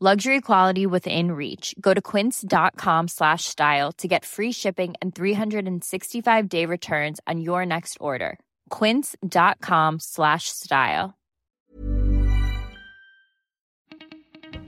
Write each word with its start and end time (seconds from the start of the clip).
Luxury 0.00 0.40
quality 0.40 0.86
within 0.86 1.32
reach. 1.32 1.74
Go 1.80 1.92
to 1.92 2.00
quince.com 2.00 3.08
slash 3.08 3.46
style 3.46 3.90
to 3.94 4.06
get 4.06 4.24
free 4.24 4.52
shipping 4.52 4.94
and 5.02 5.12
365-day 5.12 6.66
returns 6.66 7.18
on 7.26 7.40
your 7.40 7.66
next 7.66 7.96
order. 7.98 8.38
quince.com 8.70 9.98
slash 9.98 10.44
style. 10.50 11.14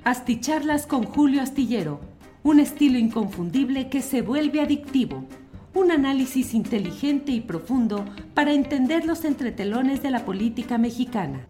Asticharlas 0.04 0.86
con 0.88 1.04
Julio 1.04 1.42
Astillero, 1.42 2.00
un 2.42 2.58
estilo 2.58 2.98
inconfundible 2.98 3.88
que 3.88 4.02
se 4.02 4.22
vuelve 4.22 4.60
adictivo. 4.60 5.26
Un 5.74 5.92
análisis 5.92 6.54
inteligente 6.54 7.30
y 7.30 7.40
profundo 7.40 8.04
para 8.34 8.52
entender 8.52 9.04
los 9.04 9.24
entretelones 9.24 10.02
de 10.02 10.10
la 10.10 10.24
política 10.24 10.76
mexicana. 10.76 11.46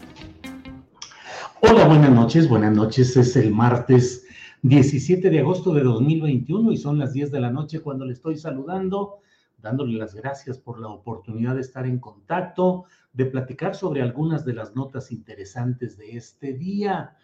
Hola, 1.63 1.87
buenas 1.87 2.11
noches, 2.11 2.49
buenas 2.49 2.75
noches. 2.75 3.15
Es 3.19 3.37
el 3.37 3.53
martes 3.53 4.27
17 4.63 5.29
de 5.29 5.41
agosto 5.41 5.75
de 5.75 5.83
2021 5.83 6.73
y 6.73 6.79
son 6.79 6.99
las 6.99 7.13
10 7.13 7.31
de 7.31 7.41
la 7.41 7.51
noche 7.51 7.81
cuando 7.81 8.07
le 8.07 8.15
estoy 8.15 8.39
saludando, 8.39 9.19
dándole 9.59 9.99
las 9.99 10.15
gracias 10.15 10.59
por 10.59 10.81
la 10.81 10.89
oportunidad 10.89 11.55
de 11.55 11.61
estar 11.61 11.85
en 11.85 11.99
contacto, 11.99 12.85
de 13.13 13.27
platicar 13.27 13.75
sobre 13.75 14.01
algunas 14.01 14.47
de 14.47 14.55
las 14.55 14.75
notas 14.75 15.13
interesantes 15.13 15.99
de 15.99 16.17
este 16.17 16.55
día. 16.55 17.17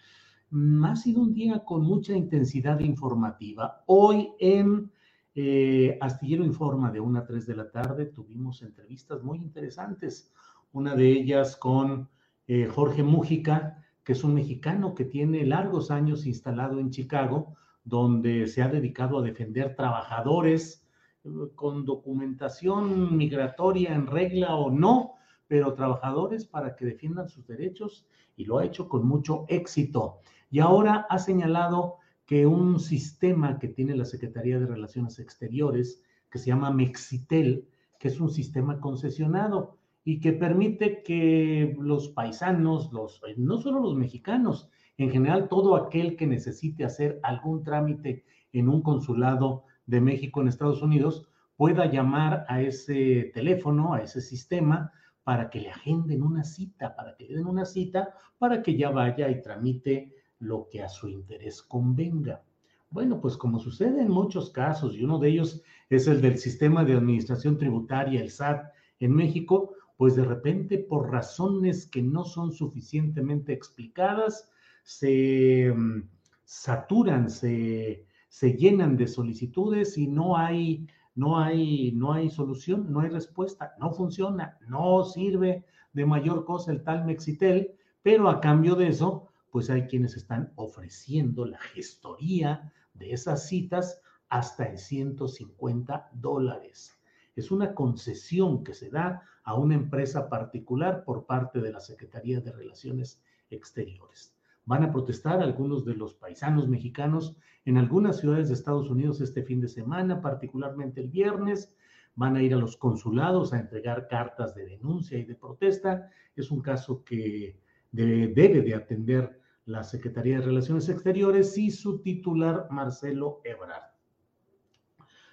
Ha 0.84 0.96
sido 0.96 1.22
un 1.22 1.32
día 1.32 1.64
con 1.64 1.82
mucha 1.82 2.12
intensidad 2.12 2.80
informativa. 2.80 3.82
Hoy 3.86 4.28
en 4.38 4.92
eh, 5.34 5.96
Astillero 6.00 6.44
Informa 6.44 6.90
de 6.90 7.00
1 7.00 7.18
a 7.20 7.24
3 7.24 7.46
de 7.46 7.56
la 7.56 7.70
tarde 7.70 8.04
tuvimos 8.04 8.60
entrevistas 8.60 9.22
muy 9.22 9.38
interesantes. 9.38 10.30
Una 10.72 10.94
de 10.94 11.10
ellas 11.10 11.56
con 11.56 12.10
eh, 12.46 12.66
Jorge 12.66 13.02
Mújica, 13.02 13.82
que 14.06 14.12
es 14.12 14.22
un 14.22 14.34
mexicano 14.34 14.94
que 14.94 15.04
tiene 15.04 15.44
largos 15.44 15.90
años 15.90 16.26
instalado 16.26 16.78
en 16.78 16.90
Chicago, 16.90 17.56
donde 17.82 18.46
se 18.46 18.62
ha 18.62 18.68
dedicado 18.68 19.18
a 19.18 19.22
defender 19.22 19.74
trabajadores 19.74 20.86
eh, 21.24 21.28
con 21.56 21.84
documentación 21.84 23.16
migratoria 23.16 23.92
en 23.92 24.06
regla 24.06 24.54
o 24.54 24.70
no, 24.70 25.14
pero 25.48 25.74
trabajadores 25.74 26.44
para 26.44 26.76
que 26.76 26.84
defiendan 26.84 27.28
sus 27.28 27.48
derechos 27.48 28.06
y 28.36 28.44
lo 28.44 28.58
ha 28.58 28.64
hecho 28.64 28.88
con 28.88 29.04
mucho 29.04 29.44
éxito. 29.48 30.20
Y 30.52 30.60
ahora 30.60 31.08
ha 31.10 31.18
señalado 31.18 31.96
que 32.26 32.46
un 32.46 32.78
sistema 32.78 33.58
que 33.58 33.66
tiene 33.66 33.96
la 33.96 34.04
Secretaría 34.04 34.60
de 34.60 34.66
Relaciones 34.66 35.18
Exteriores, 35.18 36.00
que 36.30 36.38
se 36.38 36.46
llama 36.46 36.70
Mexitel, 36.70 37.66
que 37.98 38.06
es 38.06 38.20
un 38.20 38.30
sistema 38.30 38.78
concesionado 38.78 39.75
y 40.06 40.20
que 40.20 40.32
permite 40.32 41.02
que 41.02 41.76
los 41.80 42.10
paisanos, 42.10 42.92
los, 42.92 43.20
no 43.36 43.58
solo 43.58 43.80
los 43.80 43.96
mexicanos, 43.96 44.70
en 44.98 45.10
general 45.10 45.48
todo 45.48 45.74
aquel 45.74 46.14
que 46.14 46.28
necesite 46.28 46.84
hacer 46.84 47.18
algún 47.24 47.64
trámite 47.64 48.24
en 48.52 48.68
un 48.68 48.82
consulado 48.82 49.64
de 49.84 50.00
México 50.00 50.40
en 50.40 50.46
Estados 50.46 50.80
Unidos, 50.80 51.28
pueda 51.56 51.90
llamar 51.90 52.46
a 52.48 52.62
ese 52.62 53.32
teléfono, 53.34 53.94
a 53.94 54.00
ese 54.00 54.20
sistema, 54.20 54.92
para 55.24 55.50
que 55.50 55.60
le 55.60 55.70
agenden 55.70 56.22
una 56.22 56.44
cita, 56.44 56.94
para 56.94 57.16
que 57.16 57.24
le 57.24 57.38
den 57.38 57.46
una 57.46 57.64
cita, 57.64 58.14
para 58.38 58.62
que 58.62 58.76
ya 58.76 58.90
vaya 58.90 59.28
y 59.28 59.42
tramite 59.42 60.14
lo 60.38 60.68
que 60.70 60.84
a 60.84 60.88
su 60.88 61.08
interés 61.08 61.62
convenga. 61.62 62.44
Bueno, 62.90 63.20
pues 63.20 63.36
como 63.36 63.58
sucede 63.58 64.02
en 64.02 64.10
muchos 64.10 64.50
casos, 64.50 64.94
y 64.94 65.02
uno 65.02 65.18
de 65.18 65.30
ellos 65.30 65.64
es 65.90 66.06
el 66.06 66.20
del 66.20 66.38
sistema 66.38 66.84
de 66.84 66.92
administración 66.92 67.58
tributaria, 67.58 68.20
el 68.20 68.30
SAT, 68.30 68.66
en 69.00 69.12
México, 69.12 69.72
pues 69.96 70.14
de 70.16 70.24
repente 70.24 70.78
por 70.78 71.10
razones 71.10 71.86
que 71.86 72.02
no 72.02 72.24
son 72.24 72.52
suficientemente 72.52 73.52
explicadas, 73.52 74.50
se 74.84 75.70
um, 75.70 76.02
saturan, 76.44 77.30
se, 77.30 78.06
se, 78.28 78.52
llenan 78.52 78.96
de 78.96 79.08
solicitudes 79.08 79.96
y 79.98 80.06
no 80.06 80.36
hay, 80.36 80.86
no, 81.14 81.38
hay, 81.38 81.92
no 81.92 82.12
hay 82.12 82.30
solución, 82.30 82.92
no 82.92 83.00
hay 83.00 83.08
respuesta, 83.08 83.74
no 83.80 83.90
funciona, 83.92 84.58
no 84.68 85.02
sirve 85.04 85.64
de 85.92 86.06
mayor 86.06 86.44
cosa 86.44 86.72
el 86.72 86.82
tal 86.82 87.04
Mexitel, 87.04 87.72
pero 88.02 88.28
a 88.28 88.40
cambio 88.40 88.74
de 88.74 88.88
eso, 88.88 89.30
pues 89.50 89.70
hay 89.70 89.86
quienes 89.86 90.16
están 90.16 90.52
ofreciendo 90.56 91.46
la 91.46 91.58
gestoría 91.58 92.72
de 92.92 93.12
esas 93.12 93.48
citas 93.48 94.00
hasta 94.28 94.68
en 94.68 94.78
150 94.78 96.10
dólares. 96.12 97.00
Es 97.34 97.50
una 97.50 97.74
concesión 97.74 98.62
que 98.62 98.74
se 98.74 98.90
da 98.90 99.22
a 99.46 99.54
una 99.54 99.76
empresa 99.76 100.28
particular 100.28 101.04
por 101.04 101.24
parte 101.24 101.60
de 101.60 101.72
la 101.72 101.80
Secretaría 101.80 102.40
de 102.40 102.50
Relaciones 102.50 103.22
Exteriores. 103.48 104.34
Van 104.64 104.82
a 104.82 104.90
protestar 104.90 105.40
algunos 105.40 105.84
de 105.84 105.94
los 105.94 106.14
paisanos 106.14 106.68
mexicanos 106.68 107.36
en 107.64 107.78
algunas 107.78 108.18
ciudades 108.18 108.48
de 108.48 108.54
Estados 108.54 108.90
Unidos 108.90 109.20
este 109.20 109.44
fin 109.44 109.60
de 109.60 109.68
semana, 109.68 110.20
particularmente 110.20 111.00
el 111.00 111.08
viernes. 111.08 111.72
Van 112.16 112.34
a 112.34 112.42
ir 112.42 112.54
a 112.54 112.58
los 112.58 112.76
consulados 112.76 113.52
a 113.52 113.60
entregar 113.60 114.08
cartas 114.08 114.56
de 114.56 114.66
denuncia 114.66 115.16
y 115.16 115.24
de 115.24 115.36
protesta. 115.36 116.10
Es 116.34 116.50
un 116.50 116.60
caso 116.60 117.04
que 117.04 117.56
de, 117.92 118.28
debe 118.28 118.62
de 118.62 118.74
atender 118.74 119.40
la 119.66 119.84
Secretaría 119.84 120.40
de 120.40 120.46
Relaciones 120.46 120.88
Exteriores 120.88 121.56
y 121.56 121.70
su 121.70 122.00
titular 122.00 122.66
Marcelo 122.72 123.40
Ebrard. 123.44 123.94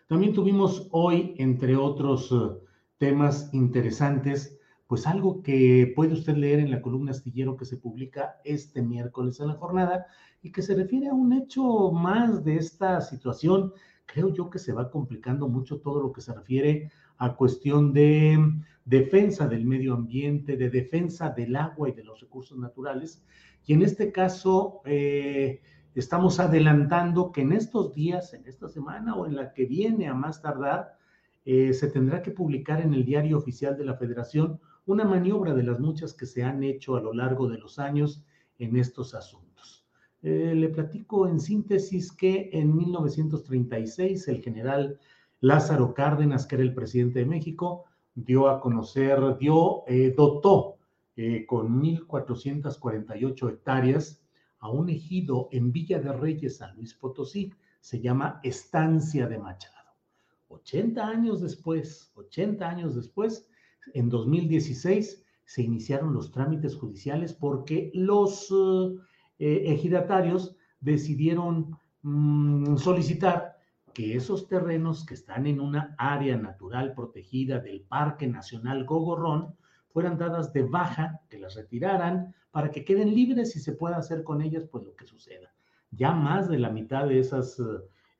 También 0.07 0.33
tuvimos 0.33 0.87
hoy, 0.91 1.33
entre 1.39 1.75
otros 1.75 2.31
uh, 2.31 2.59
temas 3.03 3.49
interesantes, 3.51 4.57
pues 4.87 5.05
algo 5.07 5.43
que 5.43 5.91
puede 5.93 6.13
usted 6.13 6.37
leer 6.37 6.59
en 6.59 6.71
la 6.71 6.81
columna 6.81 7.11
astillero 7.11 7.57
que 7.57 7.65
se 7.65 7.75
publica 7.75 8.37
este 8.45 8.81
miércoles 8.81 9.41
en 9.41 9.49
la 9.49 9.55
jornada 9.55 10.05
y 10.41 10.53
que 10.53 10.61
se 10.61 10.73
refiere 10.73 11.09
a 11.09 11.13
un 11.13 11.33
hecho 11.33 11.91
más 11.91 12.45
de 12.45 12.55
esta 12.55 13.01
situación. 13.01 13.73
Creo 14.05 14.33
yo 14.33 14.49
que 14.49 14.57
se 14.57 14.71
va 14.71 14.89
complicando 14.89 15.49
mucho 15.49 15.81
todo 15.81 16.01
lo 16.01 16.13
que 16.13 16.21
se 16.21 16.33
refiere 16.33 16.91
a 17.17 17.35
cuestión 17.35 17.91
de 17.91 18.39
defensa 18.85 19.49
del 19.49 19.65
medio 19.65 19.95
ambiente, 19.95 20.55
de 20.55 20.69
defensa 20.69 21.29
del 21.29 21.57
agua 21.57 21.89
y 21.89 21.91
de 21.91 22.05
los 22.05 22.21
recursos 22.21 22.57
naturales. 22.57 23.21
Y 23.65 23.73
en 23.73 23.81
este 23.81 24.13
caso, 24.13 24.79
eh, 24.85 25.61
estamos 25.93 26.39
adelantando 26.39 27.33
que 27.33 27.41
en 27.41 27.51
estos 27.51 27.93
días, 27.93 28.33
en 28.33 28.47
esta 28.47 28.69
semana 28.69 29.13
o 29.17 29.25
en 29.25 29.35
la 29.35 29.51
que 29.51 29.65
viene 29.65 30.07
a 30.07 30.13
más 30.13 30.41
tardar, 30.41 31.02
eh, 31.45 31.73
se 31.73 31.89
tendrá 31.89 32.21
que 32.21 32.31
publicar 32.31 32.81
en 32.81 32.93
el 32.93 33.03
diario 33.03 33.37
oficial 33.37 33.77
de 33.77 33.83
la 33.83 33.95
Federación 33.95 34.59
una 34.85 35.03
maniobra 35.03 35.53
de 35.53 35.63
las 35.63 35.79
muchas 35.79 36.13
que 36.13 36.25
se 36.25 36.43
han 36.43 36.63
hecho 36.63 36.95
a 36.95 37.01
lo 37.01 37.13
largo 37.13 37.49
de 37.49 37.57
los 37.57 37.79
años 37.79 38.23
en 38.59 38.77
estos 38.77 39.13
asuntos. 39.13 39.85
Eh, 40.21 40.53
le 40.55 40.69
platico 40.69 41.27
en 41.27 41.39
síntesis 41.39 42.11
que 42.11 42.49
en 42.53 42.75
1936 42.75 44.27
el 44.29 44.41
general 44.41 44.99
Lázaro 45.41 45.93
Cárdenas, 45.93 46.47
que 46.47 46.55
era 46.55 46.63
el 46.63 46.73
presidente 46.73 47.19
de 47.19 47.25
México, 47.25 47.83
dio 48.15 48.47
a 48.47 48.61
conocer, 48.61 49.37
dio, 49.37 49.83
eh, 49.87 50.13
dotó 50.15 50.77
con 51.47 51.79
1.448 51.79 53.49
hectáreas 53.49 54.23
a 54.59 54.69
un 54.69 54.89
ejido 54.89 55.49
en 55.51 55.71
Villa 55.71 55.99
de 55.99 56.11
Reyes, 56.11 56.57
San 56.57 56.75
Luis 56.75 56.95
Potosí, 56.95 57.53
se 57.81 57.99
llama 57.99 58.39
Estancia 58.41 59.27
de 59.27 59.37
Machado. 59.37 59.82
80 60.53 61.05
años 61.05 61.41
después, 61.41 62.11
80 62.15 62.67
años 62.67 62.95
después, 62.95 63.49
en 63.93 64.09
2016 64.09 65.23
se 65.45 65.61
iniciaron 65.61 66.13
los 66.13 66.31
trámites 66.31 66.75
judiciales 66.75 67.33
porque 67.33 67.91
los 67.93 68.49
eh, 69.39 69.63
ejidatarios 69.65 70.55
decidieron 70.79 71.77
mm, 72.01 72.77
solicitar 72.77 73.57
que 73.93 74.15
esos 74.15 74.47
terrenos 74.47 75.05
que 75.05 75.13
están 75.13 75.45
en 75.45 75.59
una 75.59 75.95
área 75.97 76.35
natural 76.37 76.93
protegida 76.93 77.59
del 77.59 77.81
Parque 77.81 78.27
Nacional 78.27 78.85
Gogorrón 78.85 79.55
fueran 79.89 80.17
dadas 80.17 80.51
de 80.51 80.63
baja, 80.63 81.21
que 81.29 81.37
las 81.37 81.55
retiraran 81.55 82.33
para 82.51 82.71
que 82.71 82.83
queden 82.83 83.13
libres 83.13 83.55
y 83.55 83.59
se 83.59 83.73
pueda 83.73 83.97
hacer 83.97 84.23
con 84.23 84.41
ellas 84.41 84.65
pues 84.71 84.83
lo 84.83 84.95
que 84.95 85.05
suceda. 85.05 85.53
Ya 85.91 86.11
más 86.11 86.49
de 86.49 86.57
la 86.57 86.71
mitad 86.71 87.07
de 87.07 87.19
esas 87.19 87.59
eh, 87.59 87.63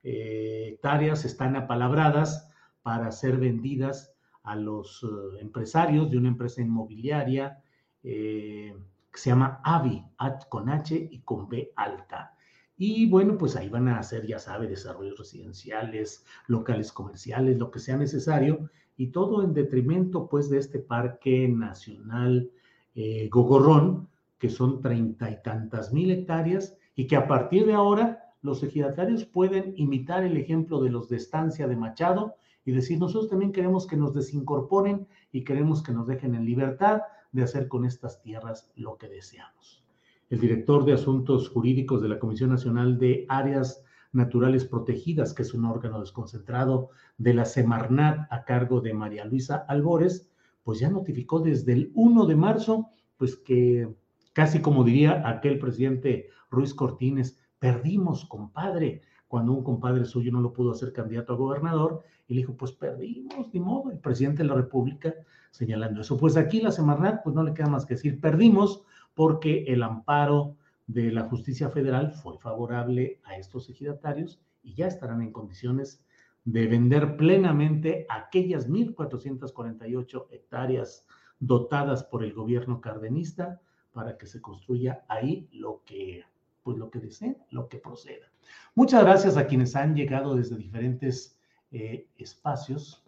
hectáreas 0.03 1.25
están 1.25 1.55
apalabradas 1.55 2.49
para 2.81 3.11
ser 3.11 3.37
vendidas 3.37 4.13
a 4.43 4.55
los 4.55 5.03
eh, 5.03 5.39
empresarios 5.39 6.11
de 6.11 6.17
una 6.17 6.27
empresa 6.27 6.61
inmobiliaria 6.61 7.63
eh, 8.03 8.75
que 9.11 9.19
se 9.19 9.29
llama 9.29 9.61
AVI, 9.63 10.03
con 10.49 10.69
H 10.69 10.95
y 11.11 11.19
con 11.21 11.47
B 11.47 11.71
alta. 11.75 12.35
Y 12.75 13.07
bueno, 13.07 13.37
pues 13.37 13.55
ahí 13.55 13.69
van 13.69 13.87
a 13.87 13.99
hacer, 13.99 14.25
ya 14.25 14.39
sabe, 14.39 14.67
desarrollos 14.67 15.17
residenciales, 15.17 16.25
locales 16.47 16.91
comerciales, 16.91 17.57
lo 17.57 17.71
que 17.71 17.79
sea 17.79 17.95
necesario, 17.95 18.69
y 18.97 19.07
todo 19.07 19.43
en 19.43 19.53
detrimento 19.53 20.27
pues 20.27 20.49
de 20.49 20.57
este 20.57 20.79
Parque 20.79 21.47
Nacional 21.47 22.51
eh, 22.95 23.29
Gogorrón, 23.29 24.09
que 24.39 24.49
son 24.49 24.81
treinta 24.81 25.29
y 25.29 25.41
tantas 25.41 25.93
mil 25.93 26.11
hectáreas, 26.11 26.75
y 26.95 27.07
que 27.07 27.15
a 27.15 27.27
partir 27.27 27.65
de 27.65 27.73
ahora 27.73 28.22
los 28.43 28.61
ejidatarios 28.61 29.25
pueden 29.25 29.73
imitar 29.77 30.23
el 30.23 30.37
ejemplo 30.37 30.81
de 30.81 30.91
los 30.91 31.09
de 31.09 31.15
estancia 31.15 31.67
de 31.67 31.75
Machado 31.75 32.35
y 32.65 32.71
decir, 32.71 32.99
nosotros 32.99 33.29
también 33.29 33.51
queremos 33.51 33.87
que 33.87 33.97
nos 33.97 34.13
desincorporen 34.13 35.07
y 35.31 35.43
queremos 35.43 35.81
que 35.81 35.93
nos 35.93 36.07
dejen 36.07 36.35
en 36.35 36.45
libertad 36.45 37.01
de 37.31 37.43
hacer 37.43 37.67
con 37.67 37.85
estas 37.85 38.21
tierras 38.21 38.71
lo 38.75 38.97
que 38.97 39.07
deseamos. 39.07 39.83
El 40.29 40.39
director 40.39 40.85
de 40.85 40.93
Asuntos 40.93 41.49
Jurídicos 41.49 42.01
de 42.01 42.09
la 42.09 42.19
Comisión 42.19 42.49
Nacional 42.49 42.99
de 42.99 43.25
Áreas 43.29 43.83
Naturales 44.11 44.65
Protegidas, 44.65 45.33
que 45.33 45.41
es 45.43 45.53
un 45.53 45.65
órgano 45.65 45.99
desconcentrado 45.99 46.89
de 47.17 47.33
la 47.33 47.45
Semarnat 47.45 48.27
a 48.31 48.43
cargo 48.43 48.81
de 48.81 48.93
María 48.93 49.25
Luisa 49.25 49.65
Albores, 49.67 50.29
pues 50.63 50.79
ya 50.79 50.89
notificó 50.89 51.39
desde 51.39 51.73
el 51.73 51.91
1 51.95 52.25
de 52.25 52.35
marzo, 52.35 52.89
pues 53.17 53.35
que 53.35 53.89
casi 54.33 54.61
como 54.61 54.83
diría 54.83 55.27
aquel 55.27 55.59
presidente 55.59 56.29
Ruiz 56.49 56.73
Cortines, 56.73 57.39
perdimos, 57.63 58.25
compadre, 58.25 59.03
cuando 59.25 59.53
un 59.53 59.63
compadre 59.63 60.03
suyo 60.03 60.33
no 60.33 60.41
lo 60.41 60.51
pudo 60.51 60.71
hacer 60.71 60.91
candidato 60.91 61.31
a 61.31 61.37
gobernador, 61.37 62.03
y 62.27 62.33
le 62.33 62.41
dijo, 62.41 62.57
pues 62.57 62.73
perdimos, 62.73 63.53
ni 63.53 63.61
modo, 63.61 63.89
el 63.89 63.99
presidente 63.99 64.43
de 64.43 64.49
la 64.49 64.55
República 64.55 65.15
señalando 65.49 66.01
eso. 66.01 66.17
Pues 66.17 66.35
aquí 66.35 66.59
la 66.59 66.73
Semarnat, 66.73 67.23
pues 67.23 67.33
no 67.33 67.41
le 67.41 67.53
queda 67.53 67.69
más 67.69 67.85
que 67.85 67.93
decir, 67.93 68.19
perdimos 68.19 68.83
porque 69.13 69.63
el 69.69 69.81
amparo 69.81 70.57
de 70.87 71.09
la 71.13 71.23
justicia 71.29 71.69
federal 71.69 72.11
fue 72.11 72.37
favorable 72.37 73.21
a 73.23 73.37
estos 73.37 73.69
ejidatarios 73.69 74.41
y 74.61 74.73
ya 74.73 74.87
estarán 74.87 75.21
en 75.21 75.31
condiciones 75.31 76.03
de 76.43 76.67
vender 76.67 77.15
plenamente 77.15 78.05
aquellas 78.09 78.69
1.448 78.69 80.27
hectáreas 80.31 81.07
dotadas 81.39 82.03
por 82.03 82.25
el 82.25 82.33
gobierno 82.33 82.81
cardenista 82.81 83.61
para 83.93 84.17
que 84.17 84.25
se 84.25 84.41
construya 84.41 85.05
ahí 85.07 85.47
lo 85.53 85.81
que, 85.85 86.25
pues 86.63 86.77
lo 86.77 86.89
que 86.89 86.99
deseen, 86.99 87.37
lo 87.49 87.67
que 87.69 87.77
proceda. 87.77 88.31
Muchas 88.75 89.03
gracias 89.03 89.37
a 89.37 89.47
quienes 89.47 89.75
han 89.75 89.95
llegado 89.95 90.35
desde 90.35 90.55
diferentes 90.55 91.37
eh, 91.71 92.07
espacios 92.17 93.03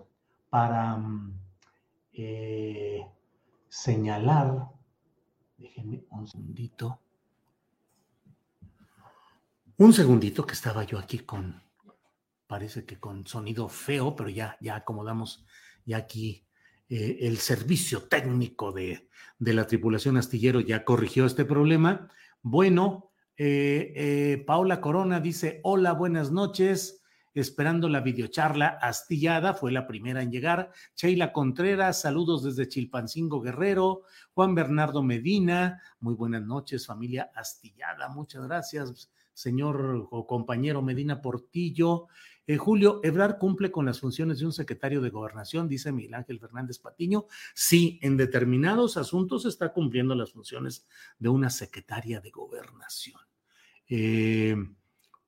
para 0.49 0.97
mm, 0.97 1.39
eh, 2.13 3.05
señalar, 3.69 4.69
déjenme 5.57 6.03
un 6.11 6.27
segundito, 6.27 6.99
un 9.77 9.91
segundito 9.91 10.45
que 10.45 10.53
estaba 10.53 10.83
yo 10.83 10.99
aquí 10.99 11.19
con, 11.19 11.61
parece 12.47 12.85
que 12.85 12.99
con 12.99 13.27
sonido 13.27 13.67
feo, 13.67 14.15
pero 14.15 14.29
ya, 14.29 14.57
ya 14.61 14.75
acomodamos 14.77 15.45
ya 15.85 15.97
aquí 15.97 16.45
eh, 16.87 17.17
el 17.21 17.37
servicio 17.37 18.03
técnico 18.03 18.71
de, 18.71 19.09
de, 19.39 19.53
la 19.53 19.67
tripulación 19.67 20.17
astillero 20.17 20.59
ya 20.59 20.85
corrigió 20.85 21.25
este 21.25 21.43
problema. 21.43 22.09
Bueno, 22.41 23.11
eh, 23.37 23.93
eh, 23.95 24.43
Paula 24.45 24.81
Corona 24.81 25.19
dice, 25.19 25.59
hola, 25.63 25.93
buenas 25.93 26.31
noches 26.31 27.01
esperando 27.33 27.89
la 27.89 27.99
videocharla 27.99 28.67
astillada, 28.81 29.53
fue 29.53 29.71
la 29.71 29.87
primera 29.87 30.21
en 30.21 30.31
llegar. 30.31 30.71
Sheila 30.95 31.33
Contreras, 31.33 31.99
saludos 31.99 32.43
desde 32.43 32.69
Chilpancingo 32.69 33.41
Guerrero. 33.41 34.03
Juan 34.33 34.55
Bernardo 34.55 35.03
Medina, 35.03 35.81
muy 35.99 36.13
buenas 36.13 36.43
noches, 36.43 36.85
familia 36.85 37.31
astillada, 37.35 38.07
muchas 38.07 38.47
gracias 38.47 39.09
señor 39.35 40.07
o 40.09 40.25
compañero 40.25 40.81
Medina 40.81 41.21
Portillo. 41.21 42.07
Eh, 42.47 42.57
Julio, 42.57 43.01
Ebrar 43.03 43.38
cumple 43.38 43.71
con 43.71 43.85
las 43.85 43.99
funciones 43.99 44.39
de 44.39 44.45
un 44.45 44.53
secretario 44.53 45.01
de 45.01 45.09
gobernación, 45.09 45.67
dice 45.67 45.91
Miguel 45.91 46.15
Ángel 46.15 46.39
Fernández 46.39 46.79
Patiño. 46.79 47.25
Sí, 47.53 47.99
en 48.01 48.17
determinados 48.17 48.97
asuntos 48.97 49.45
está 49.45 49.73
cumpliendo 49.73 50.15
las 50.15 50.31
funciones 50.31 50.88
de 51.19 51.29
una 51.29 51.49
secretaria 51.49 52.21
de 52.21 52.31
gobernación. 52.31 53.19
Eh, 53.89 54.55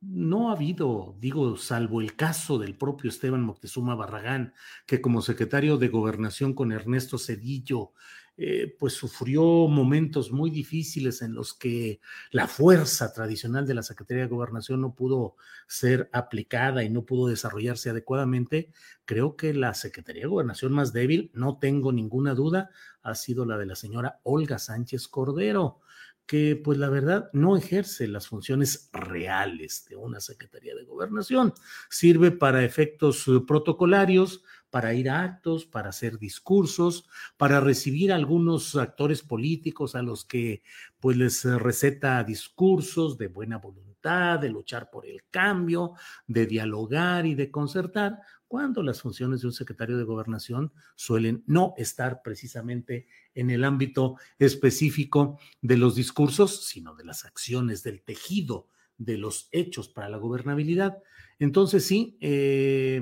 no 0.01 0.49
ha 0.49 0.53
habido, 0.53 1.15
digo, 1.19 1.57
salvo 1.57 2.01
el 2.01 2.15
caso 2.15 2.59
del 2.59 2.77
propio 2.77 3.09
Esteban 3.09 3.41
Moctezuma 3.41 3.95
Barragán, 3.95 4.53
que 4.85 5.01
como 5.01 5.21
secretario 5.21 5.77
de 5.77 5.87
gobernación 5.87 6.53
con 6.53 6.71
Ernesto 6.71 7.17
Cedillo 7.17 7.93
eh, 8.39 8.75
pues 8.77 8.93
sufrió 8.93 9.41
momentos 9.67 10.31
muy 10.31 10.51
difíciles 10.51 11.23
en 11.23 11.33
los 11.33 11.55
que 11.55 11.99
la 12.29 12.47
fuerza 12.47 13.11
tradicional 13.11 13.65
de 13.65 13.73
la 13.73 13.81
Secretaría 13.81 14.23
de 14.23 14.29
Gobernación 14.29 14.79
no 14.79 14.93
pudo 14.93 15.37
ser 15.67 16.07
aplicada 16.13 16.83
y 16.83 16.89
no 16.91 17.03
pudo 17.03 17.29
desarrollarse 17.29 17.89
adecuadamente, 17.89 18.71
creo 19.05 19.35
que 19.35 19.55
la 19.55 19.73
Secretaría 19.73 20.21
de 20.21 20.27
Gobernación 20.27 20.71
más 20.71 20.93
débil, 20.93 21.31
no 21.33 21.57
tengo 21.57 21.91
ninguna 21.91 22.35
duda, 22.35 22.69
ha 23.01 23.15
sido 23.15 23.43
la 23.43 23.57
de 23.57 23.65
la 23.65 23.75
señora 23.75 24.19
Olga 24.21 24.59
Sánchez 24.59 25.07
Cordero 25.07 25.79
que 26.27 26.57
pues 26.57 26.77
la 26.77 26.89
verdad 26.89 27.29
no 27.31 27.55
ejerce 27.55 28.07
las 28.07 28.27
funciones 28.27 28.89
reales 28.91 29.85
de 29.89 29.95
una 29.95 30.19
Secretaría 30.19 30.75
de 30.75 30.83
Gobernación. 30.83 31.53
Sirve 31.89 32.31
para 32.31 32.65
efectos 32.65 33.27
eh, 33.27 33.41
protocolarios, 33.47 34.43
para 34.69 34.93
ir 34.93 35.09
a 35.09 35.23
actos, 35.23 35.65
para 35.65 35.89
hacer 35.89 36.19
discursos, 36.19 37.07
para 37.37 37.61
recibir 37.61 38.11
a 38.11 38.15
algunos 38.15 38.75
actores 38.75 39.23
políticos 39.23 39.95
a 39.95 40.01
los 40.01 40.25
que 40.25 40.61
pues 40.99 41.15
les 41.15 41.45
receta 41.45 42.21
discursos 42.25 43.17
de 43.17 43.27
buena 43.29 43.57
voluntad, 43.57 43.86
de 44.07 44.49
luchar 44.49 44.89
por 44.89 45.05
el 45.05 45.23
cambio, 45.29 45.93
de 46.27 46.45
dialogar 46.45 47.25
y 47.25 47.35
de 47.35 47.51
concertar, 47.51 48.19
cuando 48.47 48.81
las 48.81 49.01
funciones 49.01 49.41
de 49.41 49.47
un 49.47 49.53
secretario 49.53 49.97
de 49.97 50.05
gobernación 50.05 50.71
suelen 50.95 51.43
no 51.45 51.73
estar 51.77 52.21
precisamente 52.21 53.07
en 53.35 53.49
el 53.49 53.63
ámbito 53.65 54.15
específico 54.39 55.39
de 55.61 55.77
los 55.77 55.95
discursos, 55.95 56.65
sino 56.65 56.95
de 56.95 57.03
las 57.03 57.25
acciones, 57.25 57.83
del 57.83 58.01
tejido 58.01 58.67
de 58.97 59.17
los 59.17 59.49
hechos 59.51 59.89
para 59.89 60.09
la 60.09 60.17
gobernabilidad. 60.17 60.97
Entonces 61.37 61.85
sí, 61.85 62.17
eh, 62.21 63.01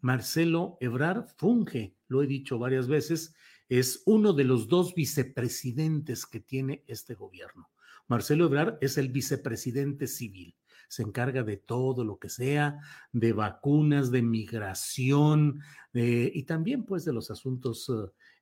Marcelo 0.00 0.78
Ebrard 0.80 1.26
funge, 1.36 1.94
lo 2.08 2.22
he 2.22 2.26
dicho 2.26 2.58
varias 2.58 2.88
veces, 2.88 3.34
es 3.68 4.02
uno 4.06 4.32
de 4.32 4.44
los 4.44 4.66
dos 4.66 4.94
vicepresidentes 4.94 6.26
que 6.26 6.40
tiene 6.40 6.82
este 6.88 7.14
gobierno. 7.14 7.69
Marcelo 8.10 8.46
Ebrard 8.46 8.76
es 8.80 8.98
el 8.98 9.08
vicepresidente 9.08 10.08
civil, 10.08 10.56
se 10.88 11.04
encarga 11.04 11.44
de 11.44 11.56
todo 11.56 12.04
lo 12.04 12.18
que 12.18 12.28
sea, 12.28 12.80
de 13.12 13.32
vacunas, 13.32 14.10
de 14.10 14.20
migración 14.20 15.60
y 15.94 16.42
también 16.42 16.84
pues 16.84 17.04
de 17.04 17.12
los 17.12 17.30
asuntos 17.30 17.88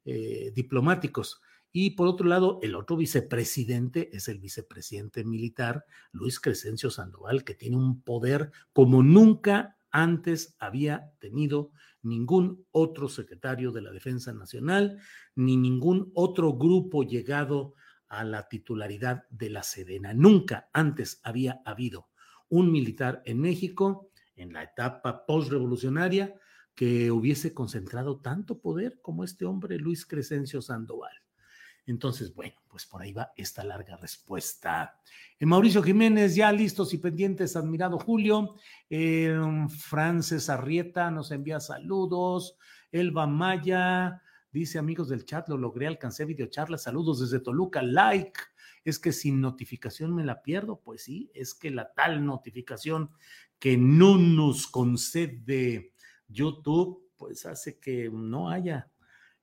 eh, 0.06 0.52
diplomáticos. 0.54 1.42
Y 1.70 1.90
por 1.90 2.08
otro 2.08 2.26
lado, 2.26 2.60
el 2.62 2.74
otro 2.74 2.96
vicepresidente 2.96 4.08
es 4.16 4.28
el 4.28 4.38
vicepresidente 4.38 5.22
militar, 5.22 5.84
Luis 6.12 6.40
Crescencio 6.40 6.90
Sandoval, 6.90 7.44
que 7.44 7.54
tiene 7.54 7.76
un 7.76 8.00
poder 8.00 8.50
como 8.72 9.02
nunca 9.02 9.76
antes 9.90 10.56
había 10.58 11.12
tenido 11.18 11.72
ningún 12.00 12.64
otro 12.70 13.10
secretario 13.10 13.70
de 13.70 13.82
la 13.82 13.90
Defensa 13.90 14.32
Nacional, 14.32 14.98
ni 15.34 15.58
ningún 15.58 16.10
otro 16.14 16.54
grupo 16.54 17.02
llegado 17.02 17.74
a 17.74 17.87
la 18.10 18.48
titularidad 18.48 19.26
de 19.30 19.50
la 19.50 19.62
Sedena. 19.62 20.14
Nunca 20.14 20.70
antes 20.72 21.20
había 21.22 21.62
habido 21.64 22.08
un 22.48 22.72
militar 22.72 23.22
en 23.26 23.40
México 23.40 24.10
en 24.36 24.52
la 24.52 24.62
etapa 24.62 25.26
postrevolucionaria 25.26 26.34
que 26.74 27.10
hubiese 27.10 27.52
concentrado 27.52 28.20
tanto 28.20 28.60
poder 28.60 29.00
como 29.02 29.24
este 29.24 29.44
hombre 29.44 29.78
Luis 29.78 30.06
Crescencio 30.06 30.62
Sandoval. 30.62 31.12
Entonces, 31.86 32.34
bueno, 32.34 32.54
pues 32.68 32.84
por 32.84 33.00
ahí 33.02 33.12
va 33.12 33.32
esta 33.34 33.64
larga 33.64 33.96
respuesta. 33.96 35.00
Eh, 35.38 35.46
Mauricio 35.46 35.82
Jiménez, 35.82 36.34
ya 36.34 36.52
listos 36.52 36.92
y 36.92 36.98
pendientes, 36.98 37.56
admirado 37.56 37.98
Julio. 37.98 38.56
Eh, 38.90 39.36
Frances 39.70 40.50
Arrieta 40.50 41.10
nos 41.10 41.30
envía 41.30 41.60
saludos. 41.60 42.56
Elba 42.92 43.26
Maya 43.26 44.22
dice, 44.58 44.78
amigos 44.78 45.08
del 45.08 45.24
chat, 45.24 45.48
lo 45.48 45.56
logré, 45.56 45.86
alcancé 45.86 46.24
videocharla. 46.24 46.78
Saludos 46.78 47.20
desde 47.20 47.40
Toluca, 47.40 47.82
like. 47.82 48.40
Es 48.84 48.98
que 48.98 49.12
sin 49.12 49.40
notificación 49.40 50.14
me 50.14 50.24
la 50.24 50.42
pierdo. 50.42 50.80
Pues 50.80 51.02
sí, 51.02 51.30
es 51.34 51.54
que 51.54 51.70
la 51.70 51.92
tal 51.92 52.24
notificación 52.24 53.10
que 53.58 53.76
no 53.76 54.18
nos 54.18 54.66
concede 54.66 55.92
YouTube, 56.28 57.10
pues 57.16 57.46
hace 57.46 57.78
que 57.78 58.10
no 58.10 58.50
haya 58.50 58.90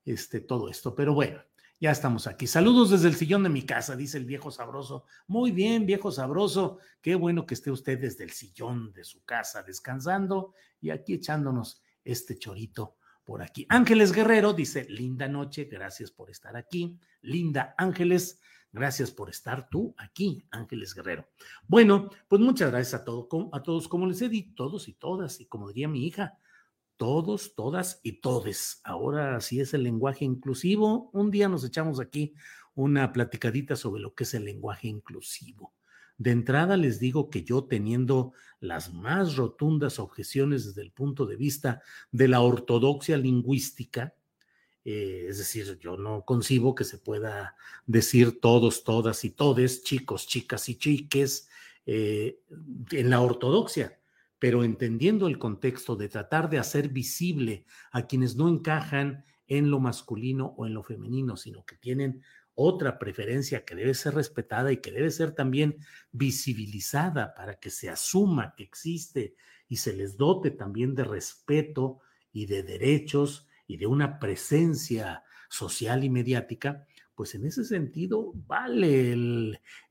este, 0.05 0.39
todo 0.39 0.69
esto. 0.69 0.95
Pero 0.95 1.13
bueno, 1.13 1.41
ya 1.79 1.91
estamos 1.91 2.27
aquí. 2.27 2.47
Saludos 2.47 2.91
desde 2.91 3.09
el 3.09 3.15
sillón 3.15 3.43
de 3.43 3.49
mi 3.49 3.63
casa, 3.63 3.95
dice 3.95 4.17
el 4.17 4.25
viejo 4.25 4.49
sabroso. 4.49 5.05
Muy 5.27 5.51
bien, 5.51 5.85
viejo 5.85 6.11
sabroso. 6.11 6.79
Qué 7.01 7.15
bueno 7.15 7.45
que 7.45 7.53
esté 7.53 7.71
usted 7.71 7.99
desde 7.99 8.23
el 8.23 8.31
sillón 8.31 8.93
de 8.93 9.03
su 9.03 9.23
casa 9.25 9.61
descansando 9.61 10.53
y 10.79 10.89
aquí 10.89 11.13
echándonos 11.13 11.83
este 12.03 12.37
chorito 12.37 12.95
por 13.25 13.41
aquí. 13.41 13.65
Ángeles 13.69 14.13
Guerrero 14.13 14.53
dice, 14.53 14.85
linda 14.89 15.27
noche, 15.27 15.65
gracias 15.65 16.11
por 16.11 16.29
estar 16.29 16.55
aquí. 16.55 16.97
Linda 17.21 17.73
Ángeles, 17.77 18.39
gracias 18.71 19.11
por 19.11 19.29
estar 19.29 19.67
tú 19.69 19.93
aquí, 19.97 20.45
Ángeles 20.51 20.93
Guerrero. 20.93 21.27
Bueno, 21.67 22.09
pues 22.27 22.41
muchas 22.41 22.71
gracias 22.71 23.01
a, 23.01 23.03
todo, 23.03 23.27
a 23.51 23.63
todos, 23.63 23.87
como 23.87 24.05
les 24.05 24.21
he 24.21 24.29
dicho, 24.29 24.53
todos 24.55 24.87
y 24.87 24.93
todas, 24.93 25.41
y 25.41 25.47
como 25.47 25.67
diría 25.67 25.87
mi 25.87 26.05
hija, 26.05 26.37
todos, 26.97 27.55
todas 27.55 27.99
y 28.03 28.21
todes. 28.21 28.79
Ahora 28.83 29.41
sí 29.41 29.59
es 29.59 29.73
el 29.73 29.83
lenguaje 29.83 30.23
inclusivo. 30.23 31.09
Un 31.11 31.31
día 31.31 31.49
nos 31.49 31.65
echamos 31.65 31.99
aquí 31.99 32.35
una 32.75 33.11
platicadita 33.11 33.75
sobre 33.75 34.01
lo 34.01 34.13
que 34.13 34.23
es 34.23 34.33
el 34.33 34.45
lenguaje 34.45 34.87
inclusivo. 34.87 35.73
De 36.17 36.31
entrada 36.31 36.77
les 36.77 36.99
digo 36.99 37.29
que 37.29 37.43
yo 37.43 37.65
teniendo 37.65 38.33
las 38.59 38.93
más 38.93 39.35
rotundas 39.35 39.99
objeciones 39.99 40.65
desde 40.65 40.81
el 40.81 40.91
punto 40.91 41.25
de 41.25 41.35
vista 41.35 41.81
de 42.11 42.27
la 42.27 42.41
ortodoxia 42.41 43.17
lingüística, 43.17 44.15
eh, 44.85 45.25
es 45.29 45.37
decir, 45.39 45.77
yo 45.79 45.97
no 45.97 46.23
concibo 46.23 46.75
que 46.75 46.83
se 46.83 46.97
pueda 46.97 47.55
decir 47.85 48.39
todos, 48.39 48.83
todas 48.83 49.25
y 49.25 49.31
todes, 49.31 49.83
chicos, 49.83 50.27
chicas 50.27 50.69
y 50.69 50.75
chiques, 50.75 51.49
eh, 51.85 52.39
en 52.91 53.09
la 53.09 53.21
ortodoxia 53.21 53.99
pero 54.39 54.63
entendiendo 54.63 55.27
el 55.27 55.39
contexto 55.39 55.95
de 55.95 56.09
tratar 56.09 56.49
de 56.49 56.59
hacer 56.59 56.89
visible 56.89 57.65
a 57.91 58.05
quienes 58.05 58.35
no 58.35 58.47
encajan 58.49 59.23
en 59.47 59.71
lo 59.71 59.79
masculino 59.79 60.53
o 60.57 60.65
en 60.65 60.73
lo 60.73 60.83
femenino, 60.83 61.37
sino 61.37 61.65
que 61.65 61.77
tienen 61.77 62.21
otra 62.55 62.97
preferencia 62.97 63.65
que 63.65 63.75
debe 63.75 63.93
ser 63.93 64.15
respetada 64.15 64.71
y 64.71 64.77
que 64.77 64.91
debe 64.91 65.11
ser 65.11 65.33
también 65.33 65.77
visibilizada 66.11 67.33
para 67.35 67.59
que 67.59 67.69
se 67.69 67.89
asuma 67.89 68.53
que 68.55 68.63
existe 68.63 69.35
y 69.67 69.77
se 69.77 69.93
les 69.93 70.17
dote 70.17 70.51
también 70.51 70.95
de 70.95 71.03
respeto 71.03 71.99
y 72.31 72.45
de 72.45 72.63
derechos 72.63 73.47
y 73.67 73.77
de 73.77 73.87
una 73.87 74.19
presencia 74.19 75.23
social 75.49 76.03
y 76.03 76.09
mediática, 76.09 76.85
pues 77.15 77.33
en 77.33 77.45
ese 77.45 77.63
sentido 77.63 78.31
vale 78.33 79.13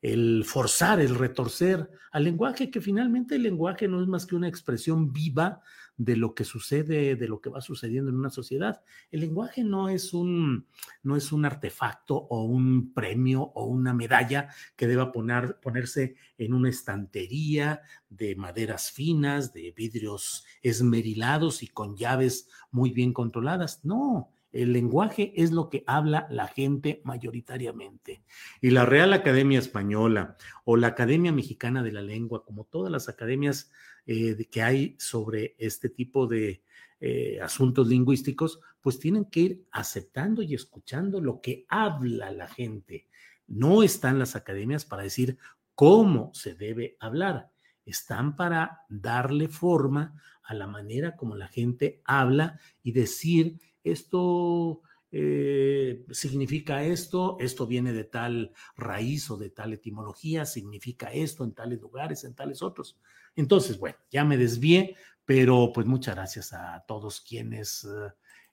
el, 0.03 0.45
forzar, 0.45 1.01
el 1.01 1.15
retorcer 1.15 1.89
al 2.13 2.25
lenguaje, 2.25 2.71
que 2.71 2.81
finalmente 2.81 3.37
el 3.37 3.43
lenguaje 3.43 3.89
no 3.89 4.03
es 4.03 4.09
más 4.09 4.27
que 4.27 4.37
una 4.37 4.49
expresión 4.49 5.13
viva 5.13 5.63
de 5.97 6.17
lo 6.17 6.35
que 6.35 6.45
sucede, 6.45 7.17
de 7.17 7.29
lo 7.29 7.41
que 7.41 7.51
va 7.51 7.61
sucediendo 7.61 8.11
en 8.11 8.17
una 8.17 8.31
sociedad. 8.31 8.83
El 9.11 9.21
lenguaje 9.21 9.63
no 9.63 9.89
es 9.89 10.13
un, 10.13 10.67
no 11.03 11.17
es 11.17 11.33
un 11.33 11.45
artefacto 11.45 12.17
o 12.17 12.45
un 12.45 12.93
premio 12.93 13.43
o 13.43 13.67
una 13.67 13.95
medalla 13.95 14.49
que 14.77 14.87
deba 14.87 15.13
poner, 15.13 15.61
ponerse 15.61 16.17
en 16.37 16.55
una 16.55 16.71
estantería 16.71 17.83
de 18.09 18.35
maderas 18.35 18.91
finas, 18.91 19.53
de 19.53 19.73
vidrios 19.77 20.45
esmerilados 20.63 21.63
y 21.63 21.69
con 21.69 21.97
llaves 21.97 22.49
muy 22.71 22.91
bien 22.91 23.13
controladas. 23.13 23.85
No, 23.85 24.33
el 24.55 24.73
lenguaje 24.73 25.33
es 25.35 25.51
lo 25.51 25.69
que 25.69 25.83
habla 25.87 26.29
la 26.31 26.47
gente 26.47 27.03
mayoritariamente. 27.05 28.23
Y 28.61 28.71
la 28.71 28.87
Real 28.87 29.13
Academia 29.13 29.59
Española 29.59 30.37
o 30.65 30.77
la 30.77 30.87
Academia 30.87 31.33
Mexicana 31.33 31.83
de 31.83 31.91
la 31.91 32.03
Lengua, 32.03 32.45
como 32.45 32.65
todas 32.65 32.91
las 32.91 33.09
academias 33.09 33.73
eh, 34.07 34.49
que 34.51 34.63
hay 34.63 34.95
sobre 34.99 35.57
este 35.59 35.89
tipo 35.89 36.29
de 36.29 36.63
eh, 37.01 37.41
asuntos 37.43 37.89
lingüísticos, 37.89 38.61
pues 38.81 39.01
tienen 39.01 39.25
que 39.25 39.41
ir 39.41 39.67
aceptando 39.73 40.41
y 40.41 40.55
escuchando 40.55 41.21
lo 41.21 41.41
que 41.41 41.67
habla 41.69 42.31
la 42.31 42.47
gente. 42.47 43.09
No 43.49 43.83
están 43.83 44.21
las 44.21 44.37
academias 44.37 44.85
para 44.85 45.03
decir 45.03 45.37
cómo 45.75 46.31
se 46.33 46.55
debe 46.55 46.97
hablar, 47.01 47.51
están 47.85 48.37
para 48.37 48.83
darle 48.89 49.49
forma 49.49 50.15
a 50.45 50.55
la 50.55 50.69
manera 50.69 51.17
como 51.17 51.35
la 51.35 51.49
gente 51.49 52.03
habla 52.05 52.61
y 52.85 52.93
decir 52.93 53.59
esto 53.85 54.83
eh, 55.13 56.05
significa 56.11 56.83
esto, 56.83 57.37
esto 57.39 57.69
viene 57.69 57.93
de 57.93 58.03
tal 58.03 58.53
raíz 58.77 59.31
o 59.31 59.37
de 59.37 59.51
tal 59.51 59.73
etimología, 59.73 60.45
significa 60.45 61.13
esto 61.13 61.45
en 61.45 61.53
tales 61.53 61.81
lugares, 61.81 62.25
en 62.25 62.35
tales 62.35 62.63
otros. 62.63 62.99
Entonces, 63.37 63.79
bueno, 63.79 63.97
ya 64.11 64.25
me 64.25 64.37
desvié, 64.37 64.97
pero 65.25 65.71
pues 65.73 65.87
muchas 65.87 66.17
gracias 66.17 66.53
a 66.53 66.85
todos 66.89 67.21
quienes 67.21 67.87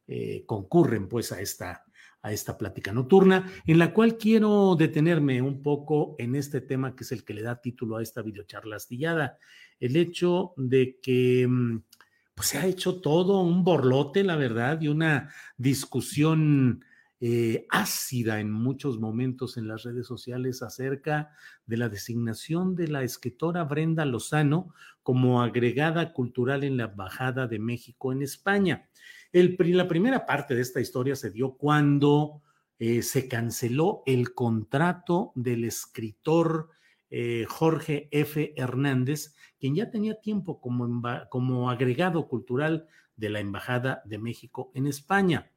eh, 0.08 0.44
concurren 0.46 1.08
pues 1.08 1.32
a 1.32 1.42
esta, 1.42 1.86
a 2.22 2.32
esta 2.32 2.58
plática 2.58 2.92
nocturna, 2.92 3.52
en 3.66 3.80
la 3.80 3.94
cual 3.94 4.18
quiero 4.18 4.76
detenerme 4.76 5.42
un 5.42 5.64
poco 5.64 6.16
en 6.20 6.36
este 6.36 6.62
tema 6.62 6.96
que 6.96 7.04
es 7.04 7.12
el 7.12 7.24
que 7.24 7.34
le 7.34 7.42
da 7.42 7.62
título 7.62 7.98
a 7.98 8.04
esta 8.04 8.22
videocharla 8.22 8.76
astillada, 8.76 9.38
el 9.80 9.96
hecho 9.96 10.54
de 10.58 11.00
que 11.02 11.48
mm, 11.48 11.84
pues 12.42 12.50
se 12.50 12.58
ha 12.58 12.66
hecho 12.66 13.02
todo 13.02 13.40
un 13.42 13.64
borlote, 13.64 14.24
la 14.24 14.36
verdad, 14.36 14.82
y 14.82 14.88
una 14.88 15.30
discusión 15.58 16.84
eh, 17.20 17.68
ácida 17.70 18.40
en 18.40 18.52
muchos 18.52 18.98
momentos 18.98 19.58
en 19.58 19.68
las 19.68 19.84
redes 19.84 20.08
sociales 20.08 20.64
acerca 20.64 21.36
de 21.68 21.78
la 21.78 21.88
designación 21.88 22.76
de 22.76 22.88
la 22.88 23.04
escritora 23.04 23.64
Brenda 23.66 24.06
Lozano 24.06 24.74
como 25.04 25.44
agregada 25.44 26.14
cultural 26.14 26.64
en 26.64 26.78
la 26.78 26.86
Embajada 26.86 27.46
de 27.46 27.60
México 27.60 28.12
en 28.12 28.24
España. 28.24 28.90
La 29.32 29.88
primera 29.88 30.26
parte 30.26 30.56
de 30.56 30.62
esta 30.62 30.82
historia 30.82 31.16
se 31.16 31.30
dio 31.30 31.52
cuando 31.58 32.42
eh, 32.80 33.04
se 33.04 33.28
canceló 33.28 34.02
el 34.08 34.34
contrato 34.34 35.32
del 35.36 35.64
escritor 35.66 36.70
eh, 37.12 37.46
Jorge 37.48 38.08
F. 38.12 38.54
Hernández, 38.56 39.36
quien 39.60 39.76
ya 39.76 39.92
tenía 39.92 40.22
tiempo 40.22 40.62
como, 40.62 41.70
agregado 41.70 42.28
cultural 42.30 42.88
de 43.18 43.30
la 43.30 43.42
Embajada 43.42 44.02
de 44.06 44.18
México 44.18 44.72
en 44.74 44.88
España. 44.88 45.52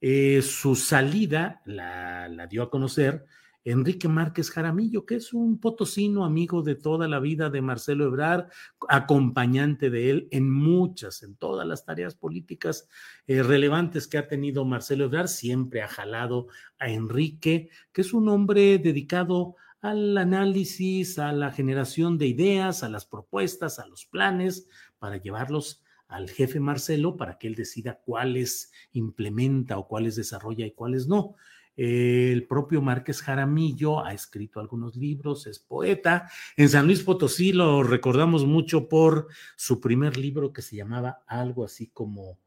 Eh, 0.00 0.42
su 0.42 0.76
salida 0.76 1.60
la, 1.64 2.46
dio 2.48 2.62
a 2.62 2.70
conocer 2.70 3.24
Enrique 3.64 4.08
Márquez 4.08 4.50
Jaramillo, 4.50 5.04
que 5.04 5.16
es 5.16 5.32
un 5.32 5.58
potosino 5.58 6.24
amigo 6.24 6.62
de 6.62 6.76
toda 6.76 7.08
la 7.08 7.18
vida 7.18 7.50
de 7.50 7.62
Marcelo 7.62 8.06
Ebrard, 8.06 8.48
acompañante 8.88 9.90
de 9.90 10.10
él 10.10 10.28
en 10.30 10.50
muchas, 10.50 11.24
en 11.24 11.34
todas 11.34 11.66
las 11.66 11.84
tareas 11.84 12.14
políticas 12.14 12.88
eh, 13.26 13.42
relevantes 13.42 14.06
que 14.06 14.18
ha 14.18 14.28
tenido 14.28 14.64
Marcelo 14.64 15.04
Ebrard, 15.04 15.28
siempre 15.28 15.82
ha 15.82 15.88
jalado 15.88 16.46
a 16.78 16.88
Enrique, 16.88 17.70
que 17.92 18.00
es 18.00 18.12
un 18.12 18.28
hombre 18.28 18.78
dedicado 18.78 19.56
al 19.82 20.16
análisis, 20.16 21.18
a 21.18 21.32
la 21.32 21.50
generación 21.50 22.16
de 22.16 22.28
ideas, 22.28 22.82
a 22.82 22.88
las 22.88 23.04
propuestas, 23.04 23.78
a 23.78 23.86
los 23.86 24.06
planes, 24.06 24.68
para 24.98 25.16
llevarlos 25.16 25.82
al 26.06 26.30
jefe 26.30 26.60
Marcelo 26.60 27.16
para 27.16 27.38
que 27.38 27.48
él 27.48 27.54
decida 27.54 28.00
cuáles 28.04 28.70
implementa 28.92 29.78
o 29.78 29.88
cuáles 29.88 30.14
desarrolla 30.14 30.64
y 30.64 30.72
cuáles 30.72 31.08
no. 31.08 31.34
El 31.74 32.46
propio 32.46 32.82
Márquez 32.82 33.22
Jaramillo 33.22 34.04
ha 34.04 34.12
escrito 34.12 34.60
algunos 34.60 34.94
libros, 34.94 35.46
es 35.46 35.58
poeta. 35.58 36.30
En 36.56 36.68
San 36.68 36.86
Luis 36.86 37.02
Potosí 37.02 37.52
lo 37.52 37.82
recordamos 37.82 38.44
mucho 38.44 38.88
por 38.88 39.28
su 39.56 39.80
primer 39.80 40.18
libro 40.18 40.52
que 40.52 40.62
se 40.62 40.76
llamaba 40.76 41.22
algo 41.26 41.64
así 41.64 41.88
como 41.88 42.38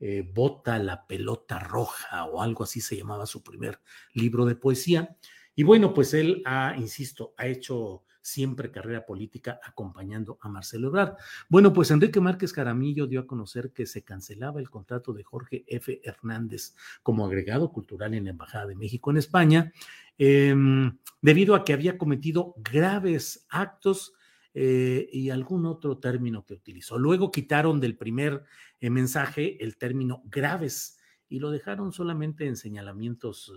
eh, 0.00 0.26
Bota 0.34 0.78
la 0.78 1.06
pelota 1.06 1.58
roja 1.58 2.24
o 2.24 2.40
algo 2.40 2.64
así 2.64 2.80
se 2.80 2.96
llamaba 2.96 3.26
su 3.26 3.42
primer 3.42 3.80
libro 4.14 4.46
de 4.46 4.56
poesía. 4.56 5.14
Y 5.54 5.62
bueno, 5.62 5.92
pues 5.92 6.14
él 6.14 6.42
ha, 6.44 6.74
insisto, 6.76 7.34
ha 7.36 7.46
hecho 7.46 8.04
siempre 8.22 8.70
carrera 8.70 9.06
política 9.06 9.60
acompañando 9.62 10.38
a 10.40 10.48
Marcelo 10.48 10.88
Ebrard. 10.88 11.16
Bueno, 11.48 11.72
pues 11.72 11.90
Enrique 11.90 12.20
Márquez 12.20 12.52
Caramillo 12.52 13.06
dio 13.06 13.20
a 13.20 13.26
conocer 13.26 13.72
que 13.72 13.86
se 13.86 14.02
cancelaba 14.02 14.60
el 14.60 14.70
contrato 14.70 15.12
de 15.12 15.24
Jorge 15.24 15.64
F. 15.66 16.00
Hernández 16.04 16.74
como 17.02 17.24
agregado 17.24 17.72
cultural 17.72 18.14
en 18.14 18.24
la 18.24 18.30
Embajada 18.30 18.66
de 18.66 18.76
México 18.76 19.10
en 19.10 19.16
España, 19.16 19.72
em, 20.18 20.98
debido 21.22 21.54
a 21.54 21.64
que 21.64 21.72
había 21.72 21.98
cometido 21.98 22.54
graves 22.58 23.46
actos 23.48 24.12
eh, 24.52 25.08
y 25.12 25.30
algún 25.30 25.64
otro 25.64 25.98
término 25.98 26.44
que 26.44 26.54
utilizó. 26.54 26.98
Luego 26.98 27.30
quitaron 27.30 27.80
del 27.80 27.96
primer 27.96 28.44
eh, 28.80 28.90
mensaje 28.90 29.62
el 29.62 29.76
término 29.76 30.22
graves 30.24 30.98
y 31.28 31.38
lo 31.38 31.52
dejaron 31.52 31.92
solamente 31.92 32.46
en 32.46 32.56
señalamientos 32.56 33.52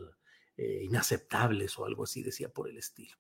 eh, 0.58 0.84
inaceptables 0.84 1.78
o 1.78 1.86
algo 1.86 2.04
así, 2.04 2.24
decía 2.24 2.50
por 2.50 2.70
el 2.70 2.78
estilo. 2.78 3.16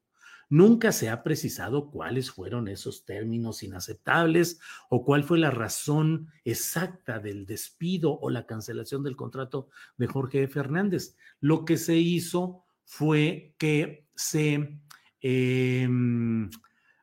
Nunca 0.49 0.91
se 0.91 1.09
ha 1.09 1.23
precisado 1.23 1.89
cuáles 1.89 2.29
fueron 2.29 2.67
esos 2.67 3.05
términos 3.05 3.63
inaceptables 3.63 4.59
o 4.89 5.03
cuál 5.03 5.23
fue 5.23 5.39
la 5.39 5.51
razón 5.51 6.27
exacta 6.43 7.19
del 7.19 7.45
despido 7.45 8.19
o 8.19 8.29
la 8.29 8.45
cancelación 8.45 9.03
del 9.03 9.15
contrato 9.15 9.69
de 9.97 10.07
Jorge 10.07 10.47
Fernández. 10.47 11.15
Lo 11.39 11.65
que 11.65 11.77
se 11.77 11.95
hizo 11.95 12.63
fue 12.85 13.55
que 13.57 14.05
se 14.15 14.79
em, 15.21 16.49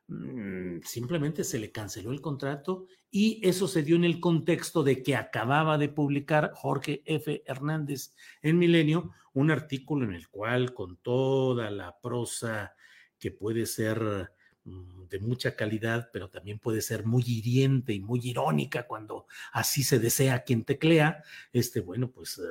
mm, 0.07 0.81
simplemente 0.83 1.43
se 1.43 1.59
le 1.59 1.71
canceló 1.71 2.11
el 2.11 2.21
contrato 2.21 2.87
y 3.11 3.45
eso 3.47 3.67
se 3.67 3.83
dio 3.83 3.97
en 3.97 4.05
el 4.05 4.21
contexto 4.21 4.83
de 4.83 5.03
que 5.03 5.17
acababa 5.17 5.77
de 5.77 5.89
publicar 5.89 6.51
Jorge 6.55 7.03
F. 7.05 7.43
Hernández 7.45 8.15
en 8.41 8.57
Milenio 8.57 9.11
un 9.33 9.51
artículo 9.51 10.05
en 10.05 10.13
el 10.13 10.29
cual 10.29 10.73
con 10.73 10.97
toda 10.97 11.69
la 11.69 11.99
prosa 11.99 12.73
que 13.19 13.31
puede 13.31 13.65
ser 13.65 14.31
mm, 14.63 15.07
de 15.09 15.19
mucha 15.19 15.55
calidad, 15.55 16.09
pero 16.11 16.29
también 16.29 16.59
puede 16.59 16.81
ser 16.81 17.05
muy 17.05 17.23
hiriente 17.25 17.93
y 17.93 17.99
muy 17.99 18.21
irónica 18.23 18.87
cuando 18.87 19.27
así 19.51 19.83
se 19.83 19.99
desea 19.99 20.43
quien 20.43 20.63
teclea, 20.63 21.23
este, 21.51 21.81
bueno, 21.81 22.09
pues 22.11 22.41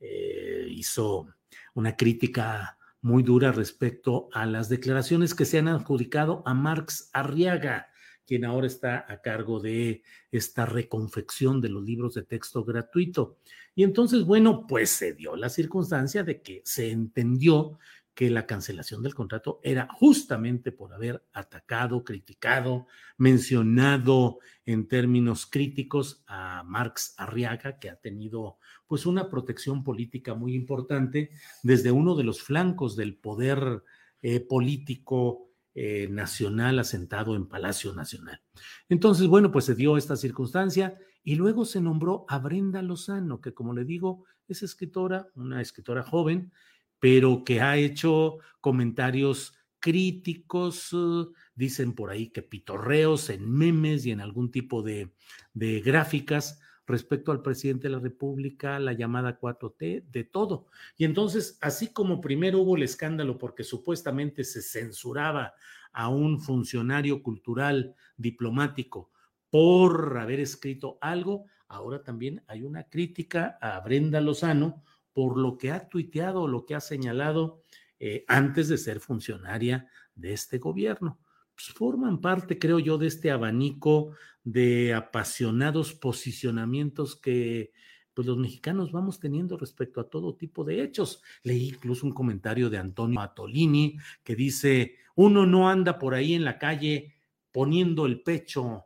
eh, 0.00 0.66
hizo 0.70 1.26
una 1.74 1.96
crítica 1.96 2.78
muy 3.00 3.22
dura 3.22 3.52
respecto 3.52 4.28
a 4.32 4.46
las 4.46 4.68
declaraciones 4.68 5.34
que 5.34 5.44
se 5.44 5.58
han 5.58 5.68
adjudicado 5.68 6.42
a 6.46 6.54
Marx 6.54 7.10
Arriaga, 7.12 7.88
quien 8.26 8.44
ahora 8.44 8.66
está 8.66 9.04
a 9.08 9.20
cargo 9.20 9.60
de 9.60 10.02
esta 10.30 10.66
reconfección 10.66 11.60
de 11.60 11.68
los 11.68 11.84
libros 11.84 12.14
de 12.14 12.22
texto 12.22 12.64
gratuito. 12.64 13.38
Y 13.74 13.82
entonces, 13.82 14.24
bueno, 14.24 14.66
pues 14.66 14.90
se 14.90 15.14
dio 15.14 15.36
la 15.36 15.48
circunstancia 15.48 16.22
de 16.22 16.40
que 16.40 16.62
se 16.64 16.90
entendió 16.90 17.78
que 18.14 18.30
la 18.30 18.46
cancelación 18.46 19.02
del 19.02 19.14
contrato 19.14 19.60
era 19.62 19.88
justamente 19.92 20.70
por 20.70 20.92
haber 20.92 21.24
atacado, 21.32 22.04
criticado, 22.04 22.86
mencionado 23.16 24.38
en 24.64 24.86
términos 24.86 25.46
críticos 25.46 26.22
a 26.26 26.62
Marx 26.64 27.14
Arriaga, 27.18 27.78
que 27.78 27.90
ha 27.90 27.96
tenido 27.96 28.58
pues 28.86 29.04
una 29.04 29.28
protección 29.28 29.82
política 29.82 30.34
muy 30.34 30.54
importante 30.54 31.30
desde 31.62 31.90
uno 31.90 32.14
de 32.14 32.24
los 32.24 32.40
flancos 32.40 32.94
del 32.94 33.16
poder 33.16 33.82
eh, 34.22 34.40
político 34.40 35.50
eh, 35.74 36.08
nacional 36.08 36.78
asentado 36.78 37.34
en 37.34 37.46
Palacio 37.46 37.92
Nacional. 37.94 38.40
Entonces, 38.88 39.26
bueno, 39.26 39.50
pues 39.50 39.64
se 39.64 39.74
dio 39.74 39.96
esta 39.96 40.16
circunstancia 40.16 40.96
y 41.24 41.34
luego 41.34 41.64
se 41.64 41.80
nombró 41.80 42.26
a 42.28 42.38
Brenda 42.38 42.80
Lozano, 42.80 43.40
que 43.40 43.54
como 43.54 43.74
le 43.74 43.84
digo, 43.84 44.24
es 44.46 44.62
escritora, 44.62 45.26
una 45.34 45.60
escritora 45.60 46.02
joven, 46.02 46.52
pero 47.00 47.44
que 47.44 47.60
ha 47.60 47.76
hecho 47.76 48.38
comentarios 48.60 49.54
críticos, 49.80 50.92
uh, 50.92 51.32
dicen 51.54 51.92
por 51.92 52.10
ahí 52.10 52.30
que 52.30 52.42
pitorreos 52.42 53.28
en 53.28 53.50
memes 53.50 54.06
y 54.06 54.12
en 54.12 54.20
algún 54.20 54.50
tipo 54.50 54.82
de, 54.82 55.12
de 55.52 55.80
gráficas 55.80 56.60
respecto 56.86 57.32
al 57.32 57.42
presidente 57.42 57.88
de 57.88 57.94
la 57.94 58.00
República, 58.00 58.78
la 58.78 58.92
llamada 58.92 59.38
4T, 59.40 60.04
de 60.04 60.24
todo. 60.24 60.66
Y 60.96 61.04
entonces, 61.04 61.58
así 61.60 61.92
como 61.92 62.20
primero 62.20 62.60
hubo 62.60 62.76
el 62.76 62.82
escándalo 62.82 63.38
porque 63.38 63.64
supuestamente 63.64 64.44
se 64.44 64.62
censuraba 64.62 65.54
a 65.92 66.08
un 66.08 66.40
funcionario 66.40 67.22
cultural 67.22 67.94
diplomático 68.16 69.10
por 69.48 70.18
haber 70.18 70.40
escrito 70.40 70.98
algo, 71.00 71.46
ahora 71.68 72.02
también 72.02 72.42
hay 72.48 72.62
una 72.62 72.84
crítica 72.84 73.56
a 73.60 73.80
Brenda 73.80 74.20
Lozano 74.20 74.82
por 75.12 75.38
lo 75.38 75.56
que 75.56 75.70
ha 75.70 75.88
tuiteado 75.88 76.48
lo 76.48 76.66
que 76.66 76.74
ha 76.74 76.80
señalado 76.80 77.62
eh, 78.00 78.24
antes 78.26 78.68
de 78.68 78.76
ser 78.76 78.98
funcionaria 78.98 79.88
de 80.14 80.32
este 80.32 80.58
gobierno. 80.58 81.20
Pues 81.54 81.68
forman 81.68 82.20
parte, 82.20 82.58
creo 82.58 82.78
yo, 82.78 82.98
de 82.98 83.06
este 83.06 83.30
abanico 83.30 84.12
de 84.42 84.92
apasionados 84.94 85.94
posicionamientos 85.94 87.16
que 87.16 87.72
pues 88.12 88.28
los 88.28 88.38
mexicanos 88.38 88.92
vamos 88.92 89.18
teniendo 89.18 89.56
respecto 89.56 90.00
a 90.00 90.08
todo 90.08 90.36
tipo 90.36 90.64
de 90.64 90.82
hechos. 90.82 91.22
Leí 91.42 91.70
incluso 91.70 92.06
un 92.06 92.12
comentario 92.12 92.70
de 92.70 92.78
Antonio 92.78 93.20
Atolini 93.20 93.98
que 94.22 94.36
dice, 94.36 94.96
uno 95.16 95.46
no 95.46 95.68
anda 95.68 95.98
por 95.98 96.14
ahí 96.14 96.34
en 96.34 96.44
la 96.44 96.58
calle 96.58 97.16
poniendo 97.50 98.06
el 98.06 98.22
pecho 98.22 98.84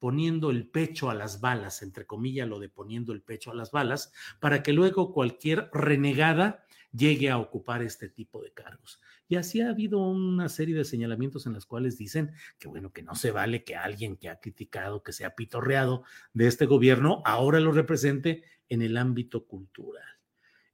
poniendo 0.00 0.50
el 0.50 0.66
pecho 0.66 1.10
a 1.10 1.14
las 1.14 1.40
balas, 1.40 1.82
entre 1.82 2.06
comillas 2.06 2.48
lo 2.48 2.58
de 2.58 2.70
poniendo 2.70 3.12
el 3.12 3.22
pecho 3.22 3.52
a 3.52 3.54
las 3.54 3.70
balas, 3.70 4.12
para 4.40 4.62
que 4.62 4.72
luego 4.72 5.12
cualquier 5.12 5.68
renegada 5.72 6.64
llegue 6.90 7.30
a 7.30 7.38
ocupar 7.38 7.82
este 7.82 8.08
tipo 8.08 8.42
de 8.42 8.52
cargos. 8.52 9.00
Y 9.30 9.36
así 9.36 9.60
ha 9.60 9.70
habido 9.70 10.00
una 10.00 10.48
serie 10.48 10.74
de 10.74 10.84
señalamientos 10.84 11.46
en 11.46 11.52
las 11.52 11.64
cuales 11.64 11.96
dicen 11.96 12.32
que 12.58 12.66
bueno, 12.66 12.92
que 12.92 13.04
no 13.04 13.14
se 13.14 13.30
vale 13.30 13.62
que 13.62 13.76
alguien 13.76 14.16
que 14.16 14.28
ha 14.28 14.40
criticado, 14.40 15.04
que 15.04 15.12
se 15.12 15.24
ha 15.24 15.36
pitorreado 15.36 16.02
de 16.32 16.48
este 16.48 16.66
gobierno, 16.66 17.22
ahora 17.24 17.60
lo 17.60 17.70
represente 17.70 18.42
en 18.68 18.82
el 18.82 18.96
ámbito 18.96 19.46
cultural. 19.46 20.02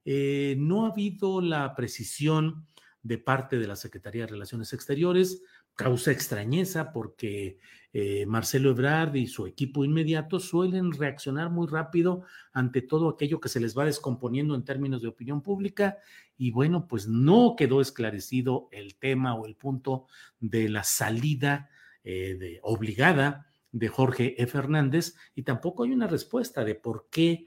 Eh, 0.07 0.57
no 0.59 0.87
ha 0.87 0.93
habido 0.93 1.43
la 1.43 1.75
precisión 1.75 2.67
de 3.07 3.19
parte 3.19 3.59
de 3.59 3.69
la 3.69 3.77
Secretaría 3.77 4.23
de 4.23 4.33
Relaciones 4.33 4.73
Exteriores, 4.73 5.43
causa 5.75 6.11
extrañeza 6.11 6.93
porque 6.93 7.59
eh, 7.93 8.27
Marcelo 8.27 8.71
Ebrard 8.71 9.15
y 9.15 9.27
su 9.27 9.47
equipo 9.47 9.85
inmediato 9.85 10.41
suelen 10.41 10.93
reaccionar 10.93 11.51
muy 11.51 11.69
rápido 11.69 12.23
ante 12.53 12.83
todo 12.83 13.09
aquello 13.09 13.41
que 13.41 13.49
se 13.49 13.61
les 13.61 13.77
va 13.79 13.85
descomponiendo 13.85 14.55
en 14.55 14.65
términos 14.65 15.03
de 15.03 15.09
opinión 15.09 15.43
pública 15.43 15.99
y 16.37 16.51
bueno, 16.51 16.89
pues 16.89 17.07
no 17.07 17.55
quedó 17.57 17.81
esclarecido 17.81 18.69
el 18.73 18.97
tema 18.97 19.35
o 19.35 19.47
el 19.47 19.55
punto 19.55 20.07
de 20.41 20.69
la 20.69 20.83
salida 20.83 21.71
eh, 22.05 22.59
obligada 22.63 23.47
de 23.71 23.89
Jorge 23.89 24.35
E. 24.43 24.47
Fernández 24.47 25.15
y 25.35 25.43
tampoco 25.43 25.85
hay 25.85 25.93
una 25.93 26.07
respuesta 26.07 26.65
de 26.65 26.75
por 26.75 27.09
qué 27.11 27.47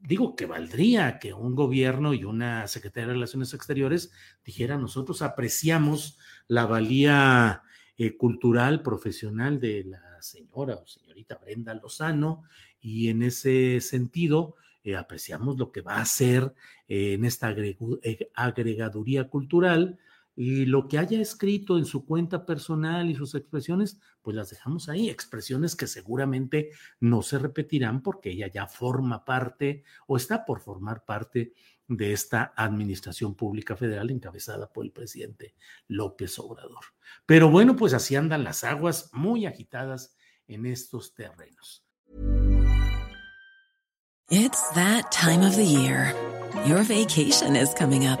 digo 0.00 0.34
que 0.34 0.46
valdría 0.46 1.18
que 1.18 1.32
un 1.32 1.54
gobierno 1.54 2.14
y 2.14 2.24
una 2.24 2.66
Secretaría 2.68 3.08
de 3.08 3.14
Relaciones 3.14 3.54
Exteriores 3.54 4.12
dijera 4.44 4.78
nosotros 4.78 5.22
apreciamos 5.22 6.18
la 6.48 6.66
valía 6.66 7.62
eh, 7.96 8.16
cultural, 8.16 8.82
profesional 8.82 9.60
de 9.60 9.84
la 9.84 10.22
señora 10.22 10.76
o 10.76 10.86
señorita 10.86 11.36
Brenda 11.36 11.74
Lozano 11.74 12.44
y 12.80 13.08
en 13.08 13.22
ese 13.22 13.80
sentido 13.80 14.56
eh, 14.82 14.96
apreciamos 14.96 15.58
lo 15.58 15.70
que 15.70 15.82
va 15.82 15.96
a 15.96 16.02
hacer 16.02 16.54
eh, 16.88 17.12
en 17.14 17.24
esta 17.24 17.54
agregaduría 18.34 19.28
cultural 19.28 19.98
y 20.42 20.64
lo 20.64 20.88
que 20.88 20.96
haya 20.96 21.20
escrito 21.20 21.76
en 21.76 21.84
su 21.84 22.06
cuenta 22.06 22.46
personal 22.46 23.10
y 23.10 23.14
sus 23.14 23.34
expresiones, 23.34 24.00
pues 24.22 24.34
las 24.34 24.48
dejamos 24.48 24.88
ahí, 24.88 25.10
expresiones 25.10 25.76
que 25.76 25.86
seguramente 25.86 26.70
no 26.98 27.20
se 27.20 27.38
repetirán 27.38 28.02
porque 28.02 28.30
ella 28.30 28.46
ya 28.46 28.66
forma 28.66 29.26
parte 29.26 29.84
o 30.06 30.16
está 30.16 30.46
por 30.46 30.60
formar 30.60 31.04
parte 31.04 31.52
de 31.86 32.14
esta 32.14 32.54
administración 32.56 33.34
pública 33.34 33.76
federal 33.76 34.10
encabezada 34.10 34.72
por 34.72 34.86
el 34.86 34.92
presidente 34.92 35.56
López 35.88 36.38
Obrador. 36.38 36.86
Pero 37.26 37.50
bueno, 37.50 37.76
pues 37.76 37.92
así 37.92 38.16
andan 38.16 38.42
las 38.42 38.64
aguas 38.64 39.10
muy 39.12 39.44
agitadas 39.44 40.16
en 40.48 40.64
estos 40.64 41.12
terrenos. 41.12 41.84
It's 44.30 44.70
that 44.74 45.10
time 45.10 45.46
of 45.46 45.54
the 45.54 45.66
year. 45.66 46.14
Your 46.66 46.82
vacation 46.82 47.56
is 47.56 47.74
coming 47.74 48.06
up. 48.06 48.20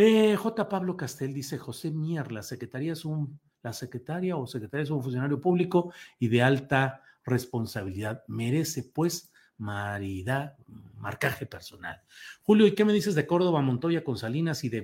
Eh, 0.00 0.36
J. 0.36 0.68
Pablo 0.68 0.96
Castel 0.96 1.34
dice, 1.34 1.58
José 1.58 1.90
Mier, 1.90 2.30
la 2.30 2.44
secretaría 2.44 2.92
es 2.92 3.04
un, 3.04 3.40
la 3.64 3.72
secretaria 3.72 4.36
o 4.36 4.46
secretaria 4.46 4.84
es 4.84 4.90
un 4.90 5.02
funcionario 5.02 5.40
público 5.40 5.92
y 6.20 6.28
de 6.28 6.40
alta 6.40 7.02
responsabilidad. 7.24 8.22
Merece, 8.28 8.84
pues, 8.84 9.32
marida, 9.56 10.56
marcaje 10.94 11.46
personal. 11.46 12.00
Julio, 12.42 12.68
¿y 12.68 12.76
qué 12.76 12.84
me 12.84 12.92
dices 12.92 13.16
de 13.16 13.26
Córdoba, 13.26 13.60
Montoya 13.60 14.04
con 14.04 14.16
Salinas 14.16 14.62
y 14.62 14.68
de 14.68 14.82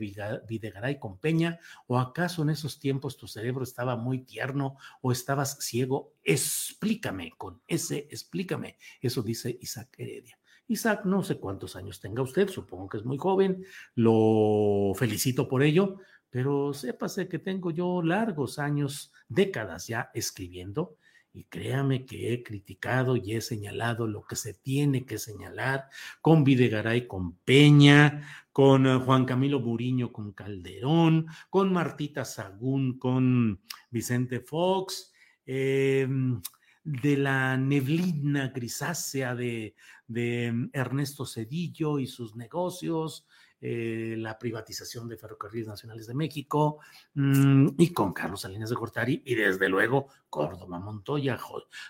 Videgaray 0.48 0.98
con 0.98 1.16
Peña? 1.18 1.60
¿O 1.86 2.00
acaso 2.00 2.42
en 2.42 2.50
esos 2.50 2.80
tiempos 2.80 3.16
tu 3.16 3.28
cerebro 3.28 3.62
estaba 3.62 3.94
muy 3.94 4.24
tierno 4.24 4.78
o 5.00 5.12
estabas 5.12 5.58
ciego? 5.60 6.12
Explícame, 6.24 7.34
con 7.38 7.62
ese 7.68 8.08
explícame. 8.10 8.78
Eso 9.00 9.22
dice 9.22 9.56
Isaac 9.60 9.94
Heredia. 9.96 10.40
Isaac, 10.66 11.04
no 11.04 11.22
sé 11.22 11.38
cuántos 11.38 11.76
años 11.76 12.00
tenga 12.00 12.22
usted, 12.22 12.48
supongo 12.48 12.88
que 12.88 12.96
es 12.98 13.04
muy 13.04 13.18
joven, 13.18 13.64
lo 13.94 14.92
felicito 14.94 15.46
por 15.48 15.62
ello, 15.62 15.98
pero 16.30 16.72
sépase 16.72 17.28
que 17.28 17.38
tengo 17.38 17.70
yo 17.70 18.02
largos 18.02 18.58
años, 18.58 19.12
décadas 19.28 19.86
ya 19.86 20.10
escribiendo 20.14 20.96
y 21.34 21.44
créame 21.44 22.06
que 22.06 22.32
he 22.32 22.42
criticado 22.44 23.16
y 23.16 23.34
he 23.34 23.40
señalado 23.40 24.06
lo 24.06 24.24
que 24.24 24.36
se 24.36 24.54
tiene 24.54 25.04
que 25.04 25.18
señalar 25.18 25.88
con 26.20 26.44
Videgaray, 26.44 27.08
con 27.08 27.36
Peña, 27.38 28.22
con 28.52 28.86
eh, 28.86 28.96
Juan 28.98 29.24
Camilo 29.24 29.60
Buriño, 29.60 30.12
con 30.12 30.32
Calderón, 30.32 31.26
con 31.50 31.72
Martita 31.72 32.24
Sagún, 32.24 33.00
con 33.00 33.60
Vicente 33.90 34.40
Fox, 34.40 35.12
em, 35.44 36.40
de 36.84 37.16
la 37.16 37.56
neblina 37.56 38.48
grisácea 38.48 39.34
de, 39.34 39.74
em, 40.14 40.70
Ernesto 40.72 41.24
Cedillo 41.24 41.98
y 41.98 42.06
sus 42.06 42.36
negocios, 42.36 43.26
eh, 43.60 44.16
la 44.18 44.38
privatización 44.38 45.08
de 45.08 45.16
Ferrocarriles 45.16 45.66
Nacionales 45.66 46.06
de 46.06 46.12
México 46.12 46.80
mm, 47.14 47.68
y 47.78 47.94
con 47.94 48.12
Carlos 48.12 48.42
Salinas 48.42 48.68
de 48.68 48.76
Gortari 48.76 49.22
y 49.24 49.34
desde 49.34 49.70
luego 49.70 50.08
Córdoba 50.28 50.78
Montoya, 50.78 51.38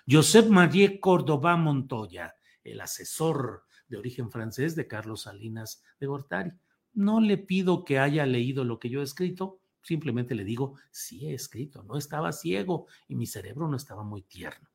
Josep 0.09 0.49
Marie 0.49 1.01
Córdoba 1.01 1.57
Montoya, 1.57 2.37
el 2.63 2.81
asesor 2.81 3.65
de 3.89 3.97
origen 3.97 4.31
francés 4.31 4.77
de 4.77 4.87
Carlos 4.87 5.23
Salinas 5.23 5.83
de 5.99 6.07
Gortari. 6.07 6.53
No 6.93 7.21
le 7.21 7.39
pido 7.39 7.85
que 7.85 7.99
haya 7.99 8.25
leído 8.25 8.63
lo 8.63 8.79
que 8.79 8.89
yo 8.89 9.01
he 9.01 9.05
escrito, 9.05 9.59
simplemente 9.83 10.37
le 10.37 10.45
digo, 10.45 10.77
sí 10.93 11.27
he 11.27 11.35
escrito, 11.35 11.83
no 11.83 11.97
estaba 11.99 12.31
ciego 12.31 12.87
y 13.09 13.17
mi 13.17 13.27
cerebro 13.27 13.67
no 13.67 13.77
estaba 13.77 14.05
muy 14.05 14.23
tierno. 14.23 14.69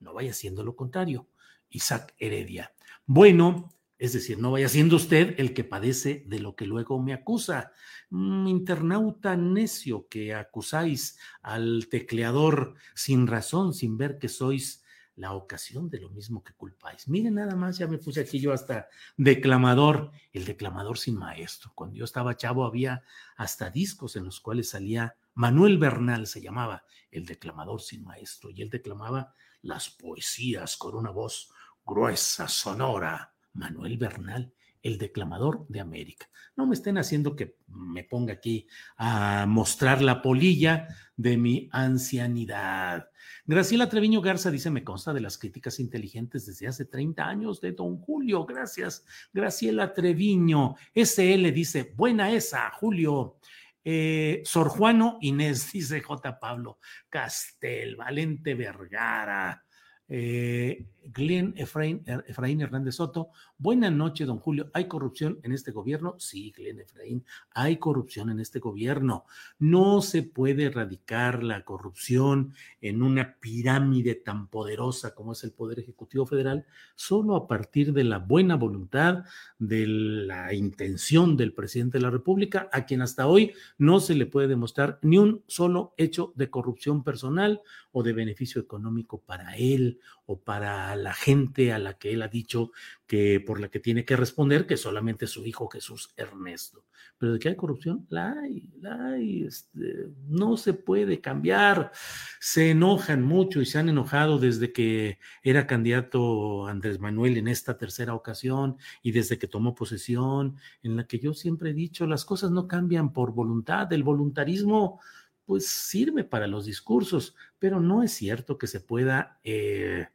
No 0.00 0.14
vaya 0.14 0.32
siendo 0.32 0.64
lo 0.64 0.76
contrario. 0.76 1.28
Isaac 1.70 2.14
Heredia. 2.18 2.72
Bueno, 3.06 3.74
es 3.98 4.12
decir, 4.12 4.38
no 4.38 4.52
vaya 4.52 4.68
siendo 4.68 4.96
usted 4.96 5.34
el 5.38 5.54
que 5.54 5.64
padece 5.64 6.24
de 6.26 6.38
lo 6.38 6.54
que 6.54 6.66
luego 6.66 7.02
me 7.02 7.12
acusa. 7.12 7.72
Mm, 8.10 8.46
internauta 8.46 9.36
necio 9.36 10.06
que 10.08 10.34
acusáis 10.34 11.18
al 11.42 11.88
tecleador 11.90 12.74
sin 12.94 13.26
razón, 13.26 13.74
sin 13.74 13.98
ver 13.98 14.18
que 14.18 14.28
sois 14.28 14.84
la 15.16 15.32
ocasión 15.32 15.90
de 15.90 15.98
lo 15.98 16.10
mismo 16.10 16.44
que 16.44 16.52
culpáis. 16.52 17.08
Miren 17.08 17.34
nada 17.34 17.56
más, 17.56 17.76
ya 17.76 17.88
me 17.88 17.98
puse 17.98 18.20
aquí 18.20 18.38
yo 18.38 18.52
hasta 18.52 18.88
declamador, 19.16 20.12
el 20.32 20.44
declamador 20.44 20.96
sin 20.96 21.16
maestro. 21.16 21.72
Cuando 21.74 21.96
yo 21.96 22.04
estaba 22.04 22.36
chavo 22.36 22.64
había 22.64 23.02
hasta 23.36 23.68
discos 23.68 24.14
en 24.14 24.24
los 24.24 24.38
cuales 24.40 24.70
salía 24.70 25.16
Manuel 25.34 25.76
Bernal, 25.78 26.28
se 26.28 26.40
llamaba 26.40 26.84
el 27.10 27.26
declamador 27.26 27.80
sin 27.80 28.04
maestro, 28.04 28.50
y 28.50 28.62
él 28.62 28.70
declamaba 28.70 29.34
las 29.62 29.90
poesías 29.90 30.76
con 30.76 30.94
una 30.94 31.10
voz 31.10 31.50
gruesa, 31.84 32.48
sonora, 32.48 33.34
Manuel 33.54 33.96
Bernal, 33.96 34.52
el 34.82 34.98
declamador 34.98 35.66
de 35.68 35.80
América. 35.80 36.28
No 36.56 36.66
me 36.66 36.74
estén 36.74 36.98
haciendo 36.98 37.36
que 37.36 37.56
me 37.68 38.04
ponga 38.04 38.34
aquí 38.34 38.66
a 38.96 39.46
mostrar 39.46 40.02
la 40.02 40.22
polilla 40.22 40.88
de 41.16 41.36
mi 41.36 41.68
ancianidad. 41.72 43.10
Graciela 43.44 43.88
Treviño 43.88 44.20
Garza 44.20 44.50
dice, 44.50 44.70
me 44.70 44.84
consta 44.84 45.12
de 45.12 45.20
las 45.20 45.38
críticas 45.38 45.80
inteligentes 45.80 46.46
desde 46.46 46.68
hace 46.68 46.84
30 46.84 47.26
años 47.26 47.60
de 47.60 47.72
don 47.72 47.98
Julio. 47.98 48.44
Gracias, 48.44 49.04
Graciela 49.32 49.92
Treviño. 49.92 50.76
SL 50.94 51.52
dice, 51.52 51.92
buena 51.96 52.30
esa, 52.30 52.70
Julio. 52.70 53.36
Eh, 53.82 54.42
Sor 54.44 54.68
Juano 54.68 55.18
Inés, 55.20 55.72
dice 55.72 56.00
J. 56.00 56.38
Pablo 56.38 56.78
Castel, 57.08 57.96
Valente 57.96 58.54
Vergara, 58.54 59.64
eh, 60.06 60.86
Glenn 61.12 61.54
Efraín, 61.56 62.02
Efraín, 62.26 62.60
Hernández 62.60 62.96
Soto, 62.96 63.30
buena 63.56 63.90
noche, 63.90 64.24
don 64.24 64.38
Julio. 64.38 64.70
¿Hay 64.74 64.88
corrupción 64.88 65.38
en 65.42 65.52
este 65.52 65.70
gobierno? 65.70 66.16
Sí, 66.18 66.52
Glenn 66.56 66.80
Efraín, 66.80 67.24
hay 67.50 67.78
corrupción 67.78 68.30
en 68.30 68.40
este 68.40 68.58
gobierno. 68.58 69.24
No 69.58 70.02
se 70.02 70.22
puede 70.22 70.64
erradicar 70.64 71.42
la 71.42 71.64
corrupción 71.64 72.54
en 72.80 73.02
una 73.02 73.36
pirámide 73.40 74.14
tan 74.14 74.48
poderosa 74.48 75.14
como 75.14 75.32
es 75.32 75.44
el 75.44 75.52
Poder 75.52 75.78
Ejecutivo 75.78 76.26
Federal 76.26 76.66
solo 76.94 77.36
a 77.36 77.48
partir 77.48 77.92
de 77.92 78.04
la 78.04 78.18
buena 78.18 78.56
voluntad, 78.56 79.24
de 79.58 79.86
la 79.86 80.52
intención 80.54 81.36
del 81.36 81.52
presidente 81.52 81.98
de 81.98 82.02
la 82.02 82.10
República, 82.10 82.68
a 82.72 82.84
quien 82.84 83.02
hasta 83.02 83.26
hoy 83.26 83.52
no 83.78 84.00
se 84.00 84.14
le 84.14 84.26
puede 84.26 84.48
demostrar 84.48 84.98
ni 85.02 85.18
un 85.18 85.42
solo 85.46 85.94
hecho 85.96 86.32
de 86.36 86.50
corrupción 86.50 87.02
personal 87.02 87.62
o 87.92 88.02
de 88.02 88.12
beneficio 88.12 88.60
económico 88.60 89.20
para 89.20 89.56
él 89.56 90.00
o 90.30 90.38
para 90.38 90.94
la 90.94 91.14
gente 91.14 91.72
a 91.72 91.78
la 91.78 91.94
que 91.94 92.12
él 92.12 92.20
ha 92.20 92.28
dicho 92.28 92.70
que 93.06 93.40
por 93.40 93.60
la 93.60 93.68
que 93.68 93.80
tiene 93.80 94.04
que 94.04 94.14
responder, 94.14 94.66
que 94.66 94.76
solamente 94.76 95.26
su 95.26 95.46
hijo 95.46 95.68
Jesús 95.68 96.12
Ernesto. 96.18 96.84
Pero 97.16 97.32
de 97.32 97.38
que 97.38 97.48
hay 97.48 97.56
corrupción, 97.56 98.06
la 98.10 98.32
hay, 98.38 98.70
la 98.78 99.06
hay, 99.06 99.44
este, 99.44 100.10
no 100.28 100.58
se 100.58 100.74
puede 100.74 101.22
cambiar. 101.22 101.92
Se 102.40 102.72
enojan 102.72 103.22
mucho 103.22 103.62
y 103.62 103.64
se 103.64 103.78
han 103.78 103.88
enojado 103.88 104.38
desde 104.38 104.70
que 104.70 105.18
era 105.42 105.66
candidato 105.66 106.66
Andrés 106.66 107.00
Manuel 107.00 107.38
en 107.38 107.48
esta 107.48 107.78
tercera 107.78 108.12
ocasión 108.12 108.76
y 109.02 109.12
desde 109.12 109.38
que 109.38 109.48
tomó 109.48 109.74
posesión, 109.74 110.56
en 110.82 110.94
la 110.94 111.06
que 111.06 111.18
yo 111.18 111.32
siempre 111.32 111.70
he 111.70 111.74
dicho, 111.74 112.06
las 112.06 112.26
cosas 112.26 112.50
no 112.50 112.68
cambian 112.68 113.14
por 113.14 113.32
voluntad, 113.32 113.90
el 113.94 114.02
voluntarismo 114.02 115.00
pues 115.48 115.66
sirve 115.66 116.24
para 116.24 116.46
los 116.46 116.66
discursos, 116.66 117.34
pero 117.58 117.80
no 117.80 118.02
es 118.02 118.12
cierto 118.12 118.58
que 118.58 118.66
se 118.66 118.80
pueda 118.80 119.40
eh, 119.44 120.08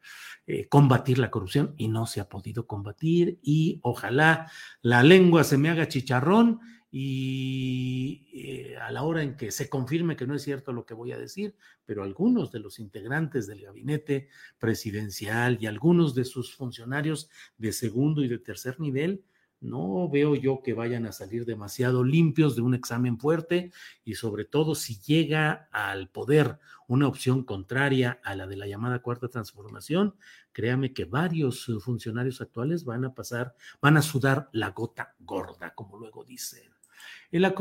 eh, 0.45 0.67
combatir 0.67 1.17
la 1.17 1.31
corrupción 1.31 1.73
y 1.75 1.87
no 1.87 2.05
se 2.05 2.19
ha 2.19 2.29
podido 2.29 2.67
combatir 2.67 3.39
y 3.41 3.79
ojalá 3.81 4.51
la 4.83 5.01
lengua 5.01 5.43
se 5.43 5.57
me 5.57 5.69
haga 5.69 5.87
chicharrón 5.87 6.59
y 6.91 8.27
eh, 8.31 8.77
a 8.77 8.91
la 8.91 9.01
hora 9.01 9.23
en 9.23 9.35
que 9.35 9.49
se 9.49 9.69
confirme 9.69 10.15
que 10.15 10.27
no 10.27 10.35
es 10.35 10.43
cierto 10.43 10.71
lo 10.71 10.85
que 10.85 10.93
voy 10.93 11.13
a 11.13 11.17
decir, 11.17 11.55
pero 11.83 12.03
algunos 12.03 12.51
de 12.51 12.59
los 12.59 12.77
integrantes 12.77 13.47
del 13.47 13.61
gabinete 13.61 14.29
presidencial 14.59 15.57
y 15.59 15.65
algunos 15.65 16.13
de 16.13 16.25
sus 16.25 16.53
funcionarios 16.53 17.31
de 17.57 17.73
segundo 17.73 18.23
y 18.23 18.27
de 18.27 18.37
tercer 18.37 18.79
nivel, 18.79 19.23
no 19.63 20.09
veo 20.09 20.35
yo 20.35 20.61
que 20.61 20.73
vayan 20.73 21.05
a 21.05 21.11
salir 21.11 21.45
demasiado 21.45 22.03
limpios 22.03 22.55
de 22.55 22.61
un 22.61 22.73
examen 22.73 23.17
fuerte 23.17 23.71
y 24.03 24.15
sobre 24.15 24.45
todo 24.45 24.75
si 24.75 24.99
llega 24.99 25.69
al 25.71 26.09
poder 26.09 26.59
una 26.87 27.07
opción 27.07 27.43
contraria 27.43 28.19
a 28.23 28.35
la 28.35 28.45
de 28.45 28.57
la 28.57 28.67
llamada 28.67 28.99
cuarta 28.99 29.29
transformación, 29.29 30.15
créame 30.51 30.93
que 30.93 31.05
varios 31.05 31.71
funcionarios 31.79 32.41
actuales 32.41 32.83
van 32.83 33.05
a 33.05 33.15
pasar, 33.15 33.55
van 33.81 33.97
a 33.97 34.01
sudar 34.01 34.49
la 34.51 34.71
gota 34.71 35.15
gorda, 35.19 35.73
como 35.73 35.97
luego 35.97 36.25
dicen. 36.25 36.69
La, 37.31 37.55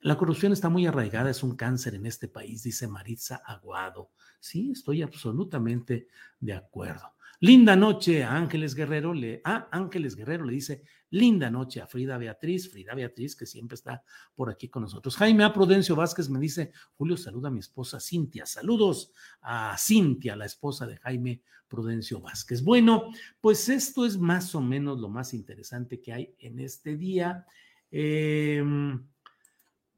la 0.00 0.18
corrupción 0.18 0.52
está 0.52 0.68
muy 0.68 0.86
arraigada, 0.86 1.30
es 1.30 1.42
un 1.42 1.56
cáncer 1.56 1.94
en 1.94 2.06
este 2.06 2.28
país, 2.28 2.64
dice 2.64 2.88
Maritza 2.88 3.36
Aguado. 3.46 4.10
Sí, 4.40 4.72
estoy 4.72 5.02
absolutamente 5.02 6.08
de 6.40 6.52
acuerdo. 6.52 7.14
Linda 7.40 7.76
noche 7.76 8.24
Ángeles 8.24 8.74
Guerrero, 8.74 9.12
le, 9.12 9.40
a 9.44 9.68
Ángeles 9.70 10.16
Guerrero 10.16 10.44
le 10.44 10.52
dice, 10.52 10.82
linda 11.14 11.50
noche 11.50 11.80
a 11.80 11.86
Frida 11.86 12.18
Beatriz, 12.18 12.70
Frida 12.70 12.94
Beatriz 12.94 13.36
que 13.36 13.46
siempre 13.46 13.76
está 13.76 14.02
por 14.34 14.50
aquí 14.50 14.68
con 14.68 14.82
nosotros. 14.82 15.16
Jaime 15.16 15.44
A. 15.44 15.52
Prudencio 15.52 15.96
Vázquez 15.96 16.28
me 16.28 16.40
dice, 16.40 16.72
Julio, 16.96 17.16
saluda 17.16 17.48
a 17.48 17.52
mi 17.52 17.60
esposa 17.60 18.00
Cintia. 18.00 18.46
Saludos 18.46 19.12
a 19.40 19.76
Cintia, 19.78 20.36
la 20.36 20.46
esposa 20.46 20.86
de 20.86 20.96
Jaime 20.98 21.42
Prudencio 21.68 22.20
Vázquez. 22.20 22.62
Bueno, 22.62 23.10
pues 23.40 23.68
esto 23.68 24.04
es 24.04 24.18
más 24.18 24.54
o 24.54 24.60
menos 24.60 25.00
lo 25.00 25.08
más 25.08 25.34
interesante 25.34 26.00
que 26.00 26.12
hay 26.12 26.34
en 26.38 26.58
este 26.60 26.96
día. 26.96 27.46
Eh, 27.90 28.62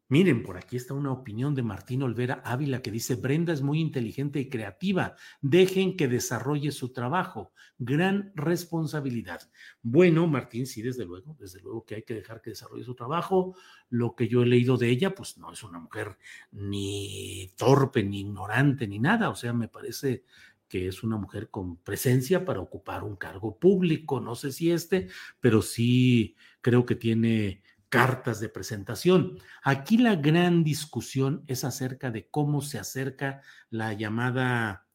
Miren, 0.08 0.44
por 0.44 0.56
aquí 0.56 0.76
está 0.76 0.94
una 0.94 1.10
opinión 1.10 1.56
de 1.56 1.64
Martín 1.64 2.04
Olvera 2.04 2.40
Ávila 2.44 2.80
que 2.80 2.92
dice, 2.92 3.16
Brenda 3.16 3.52
es 3.52 3.60
muy 3.60 3.80
inteligente 3.80 4.38
y 4.38 4.48
creativa, 4.48 5.16
dejen 5.40 5.96
que 5.96 6.06
desarrolle 6.06 6.70
su 6.70 6.92
trabajo, 6.92 7.52
gran 7.76 8.32
responsabilidad. 8.36 9.40
Bueno, 9.82 10.28
Martín, 10.28 10.68
sí, 10.68 10.80
desde 10.80 11.04
luego, 11.04 11.36
desde 11.40 11.60
luego 11.60 11.84
que 11.84 11.96
hay 11.96 12.02
que 12.04 12.14
dejar 12.14 12.40
que 12.40 12.50
desarrolle 12.50 12.84
su 12.84 12.94
trabajo. 12.94 13.56
Lo 13.88 14.14
que 14.14 14.28
yo 14.28 14.42
he 14.42 14.46
leído 14.46 14.76
de 14.76 14.90
ella, 14.90 15.12
pues 15.12 15.38
no 15.38 15.52
es 15.52 15.64
una 15.64 15.80
mujer 15.80 16.16
ni 16.52 17.52
torpe, 17.56 18.04
ni 18.04 18.20
ignorante, 18.20 18.86
ni 18.86 19.00
nada, 19.00 19.28
o 19.28 19.34
sea, 19.34 19.52
me 19.52 19.66
parece 19.66 20.22
que 20.68 20.86
es 20.86 21.02
una 21.02 21.16
mujer 21.16 21.50
con 21.50 21.78
presencia 21.78 22.44
para 22.44 22.60
ocupar 22.60 23.02
un 23.02 23.16
cargo 23.16 23.58
público, 23.58 24.20
no 24.20 24.36
sé 24.36 24.52
si 24.52 24.70
este, 24.70 25.08
pero 25.40 25.62
sí 25.62 26.36
creo 26.60 26.86
que 26.86 26.96
tiene 26.96 27.62
cartas 27.88 28.40
de 28.40 28.48
presentación. 28.48 29.38
Aquí 29.62 29.98
la 29.98 30.16
gran 30.16 30.64
discusión 30.64 31.44
es 31.46 31.64
acerca 31.64 32.10
de 32.10 32.28
cómo 32.28 32.62
se 32.62 32.78
acerca 32.78 33.42
la 33.70 33.92
llamada 33.92 34.86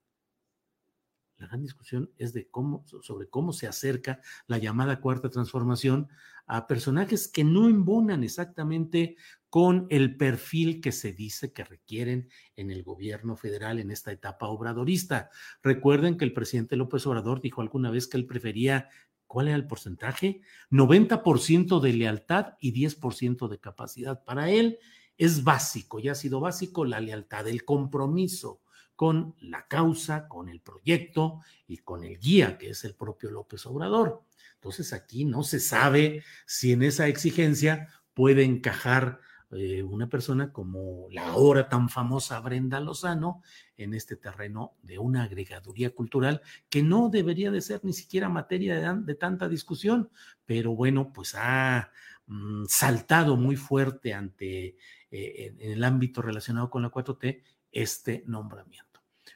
la 1.41 1.47
gran 1.47 1.63
discusión 1.63 2.11
es 2.19 2.33
de 2.33 2.51
cómo, 2.51 2.85
sobre 2.85 3.27
cómo 3.27 3.51
se 3.51 3.65
acerca 3.65 4.21
la 4.45 4.59
llamada 4.59 5.01
cuarta 5.01 5.31
transformación 5.31 6.07
a 6.45 6.67
personajes 6.67 7.27
que 7.27 7.43
no 7.43 7.67
embonan 7.67 8.23
exactamente 8.23 9.15
con 9.49 9.87
el 9.89 10.17
perfil 10.17 10.81
que 10.81 10.91
se 10.91 11.13
dice 11.13 11.51
que 11.51 11.63
requieren 11.63 12.29
en 12.55 12.69
el 12.69 12.83
gobierno 12.83 13.35
federal 13.35 13.79
en 13.79 13.89
esta 13.89 14.11
etapa 14.11 14.47
obradorista. 14.47 15.31
Recuerden 15.63 16.15
que 16.15 16.25
el 16.25 16.33
presidente 16.33 16.75
López 16.75 17.07
Obrador 17.07 17.41
dijo 17.41 17.61
alguna 17.61 17.89
vez 17.89 18.07
que 18.07 18.17
él 18.17 18.27
prefería 18.27 18.89
¿Cuál 19.31 19.47
era 19.47 19.55
el 19.55 19.65
porcentaje? 19.65 20.41
90% 20.71 21.79
de 21.79 21.93
lealtad 21.93 22.55
y 22.59 22.73
10% 22.73 23.47
de 23.47 23.61
capacidad. 23.61 24.25
Para 24.25 24.49
él 24.49 24.77
es 25.17 25.45
básico, 25.45 25.99
ya 25.99 26.11
ha 26.11 26.15
sido 26.15 26.41
básico 26.41 26.83
la 26.83 26.99
lealtad, 26.99 27.47
el 27.47 27.63
compromiso 27.63 28.59
con 28.93 29.33
la 29.39 29.69
causa, 29.69 30.27
con 30.27 30.49
el 30.49 30.59
proyecto 30.59 31.39
y 31.65 31.77
con 31.77 32.03
el 32.03 32.19
guía, 32.19 32.57
que 32.57 32.71
es 32.71 32.83
el 32.83 32.93
propio 32.93 33.31
López 33.31 33.65
Obrador. 33.67 34.25
Entonces 34.55 34.91
aquí 34.91 35.23
no 35.23 35.43
se 35.43 35.61
sabe 35.61 36.25
si 36.45 36.73
en 36.73 36.83
esa 36.83 37.07
exigencia 37.07 37.87
puede 38.13 38.43
encajar 38.43 39.21
eh, 39.53 39.83
una 39.83 40.07
persona 40.07 40.51
como 40.53 41.07
la 41.09 41.27
ahora 41.27 41.67
tan 41.67 41.89
famosa 41.89 42.39
Brenda 42.39 42.79
Lozano 42.79 43.41
en 43.75 43.93
este 43.93 44.15
terreno 44.15 44.75
de 44.81 44.97
una 44.97 45.23
agregaduría 45.23 45.89
cultural 45.89 46.41
que 46.69 46.83
no 46.83 47.09
debería 47.09 47.51
de 47.51 47.61
ser 47.61 47.81
ni 47.83 47.93
siquiera 47.93 48.29
materia 48.29 48.93
de, 48.93 49.15
tanta 49.15 49.49
discusión, 49.49 50.09
pero 50.45 50.75
bueno, 50.75 51.11
pues 51.13 51.35
ha 51.35 51.91
mm, 52.27 52.65
saltado 52.67 53.35
muy 53.35 53.55
fuerte 53.55 54.13
ante 54.13 54.77
eh, 55.11 55.55
en 55.59 55.71
el 55.71 55.83
ámbito 55.83 56.21
relacionado 56.21 56.69
con 56.69 56.81
la 56.81 56.91
4T 56.91 57.41
este 57.71 58.23
nombramiento. 58.27 58.90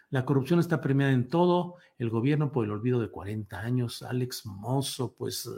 La 0.10 0.26
corrupción 0.26 0.60
está 0.60 0.82
premiada 0.82 1.12
en 1.12 1.28
todo, 1.28 1.76
el 1.98 2.10
gobierno 2.10 2.52
por 2.52 2.66
el 2.66 2.72
olvido 2.72 3.00
de 3.00 3.10
40 3.10 3.60
años, 3.60 4.02
Alex 4.04 4.46
Mozo, 4.46 5.16
pues 5.16 5.50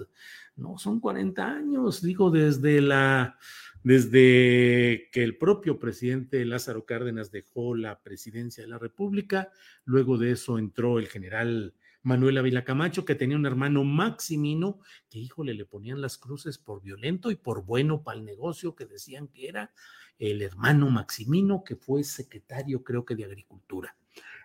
no 0.55 0.77
son 0.77 0.99
40 0.99 1.45
años, 1.45 2.01
digo, 2.01 2.31
desde 2.31 2.81
la 2.81 3.38
desde 3.83 5.10
que 5.12 5.23
el 5.23 5.38
propio 5.38 5.79
presidente 5.79 6.43
Lázaro 6.43 6.86
Cárdenas 6.86 7.31
dejó 7.31 7.75
la 7.75 8.01
presidencia 8.01 8.63
de 8.63 8.69
la 8.69 8.77
República, 8.77 9.51
luego 9.86 10.17
de 10.17 10.31
eso 10.31 10.60
entró 10.60 10.99
el 10.99 11.07
general 11.07 11.73
Manuel 12.03 12.38
Ávila 12.38 12.63
Camacho, 12.63 13.05
que 13.05 13.15
tenía 13.15 13.38
un 13.38 13.45
hermano 13.45 13.83
Maximino, 13.83 14.79
que 15.10 15.19
híjole, 15.19 15.53
le 15.53 15.65
ponían 15.65 16.01
las 16.01 16.17
cruces 16.17 16.57
por 16.57 16.81
violento 16.81 17.31
y 17.31 17.36
por 17.36 17.63
bueno 17.63 18.03
para 18.03 18.17
el 18.17 18.25
negocio, 18.25 18.75
que 18.75 18.86
decían 18.86 19.27
que 19.27 19.47
era 19.47 19.71
el 20.17 20.41
hermano 20.41 20.89
Maximino, 20.89 21.63
que 21.63 21.75
fue 21.75 22.03
secretario, 22.03 22.83
creo 22.83 23.05
que 23.05 23.15
de 23.15 23.25
Agricultura, 23.25 23.95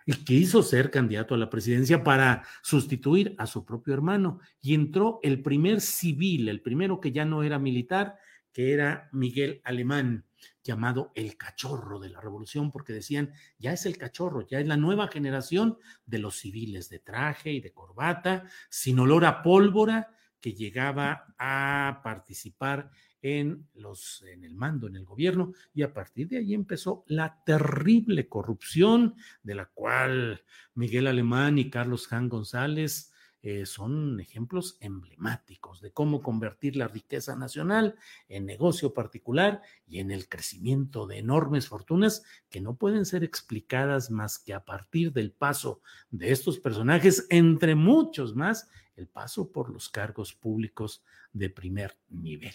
y 0.05 0.13
que 0.25 0.33
hizo 0.33 0.63
ser 0.63 0.91
candidato 0.91 1.35
a 1.35 1.37
la 1.37 1.49
presidencia 1.49 2.03
para 2.03 2.43
sustituir 2.61 3.35
a 3.37 3.47
su 3.47 3.65
propio 3.65 3.93
hermano. 3.93 4.39
Y 4.61 4.73
entró 4.73 5.19
el 5.23 5.41
primer 5.41 5.81
civil, 5.81 6.49
el 6.49 6.61
primero 6.61 6.99
que 6.99 7.11
ya 7.11 7.25
no 7.25 7.43
era 7.43 7.59
militar, 7.59 8.17
que 8.51 8.73
era 8.73 9.09
Miguel 9.11 9.61
Alemán, 9.63 10.25
llamado 10.63 11.11
el 11.15 11.37
cachorro 11.37 11.99
de 11.99 12.09
la 12.09 12.21
revolución, 12.21 12.71
porque 12.71 12.93
decían, 12.93 13.33
ya 13.57 13.73
es 13.73 13.85
el 13.85 13.97
cachorro, 13.97 14.45
ya 14.47 14.59
es 14.59 14.67
la 14.67 14.77
nueva 14.77 15.07
generación 15.07 15.77
de 16.05 16.19
los 16.19 16.37
civiles 16.37 16.89
de 16.89 16.99
traje 16.99 17.51
y 17.51 17.61
de 17.61 17.73
corbata, 17.73 18.45
sin 18.69 18.99
olor 18.99 19.25
a 19.25 19.41
pólvora, 19.41 20.15
que 20.39 20.53
llegaba 20.53 21.33
a 21.37 22.01
participar 22.03 22.91
en, 23.23 23.67
los, 23.73 24.23
el 24.27 24.53
mando, 24.53 24.87
en 24.87 24.97
el 24.97 25.05
gobierno, 25.05 25.53
y 25.73 25.81
a 25.81 25.93
partir 25.93 26.27
de 26.27 26.37
ahí 26.37 26.53
empezó 26.53 27.05
la 27.07 27.41
terrible 27.45 28.27
corrupción 28.27 29.15
de 29.41 29.55
la 29.55 29.65
cual 29.65 30.43
Miguel 30.75 31.07
Alemán 31.07 31.57
y 31.57 31.69
Carlos 31.69 32.07
Jan 32.07 32.29
González 32.29 33.13
eh, 33.41 33.65
son 33.65 34.19
ejemplos 34.19 34.77
emblemáticos 34.79 35.81
de 35.81 35.91
cómo 35.91 36.21
convertir 36.21 36.75
la 36.75 36.87
riqueza 36.87 37.35
nacional 37.35 37.95
en 38.29 38.45
negocio 38.45 38.93
particular 38.93 39.61
y 39.87 39.99
en 39.99 40.11
el 40.11 40.29
crecimiento 40.29 41.07
de 41.07 41.19
enormes 41.19 41.67
fortunas 41.67 42.23
que 42.49 42.61
no 42.61 42.75
pueden 42.75 43.05
ser 43.05 43.23
explicadas 43.23 44.11
más 44.11 44.39
que 44.39 44.53
a 44.53 44.63
partir 44.63 45.13
del 45.13 45.31
paso 45.31 45.81
de 46.09 46.31
estos 46.31 46.59
personajes, 46.59 47.25
entre 47.29 47.75
muchos 47.75 48.35
más, 48.35 48.69
el 48.95 49.07
paso 49.07 49.51
por 49.51 49.69
los 49.69 49.89
cargos 49.89 50.33
públicos 50.33 51.03
de 51.33 51.49
primer 51.49 51.97
nivel. 52.09 52.53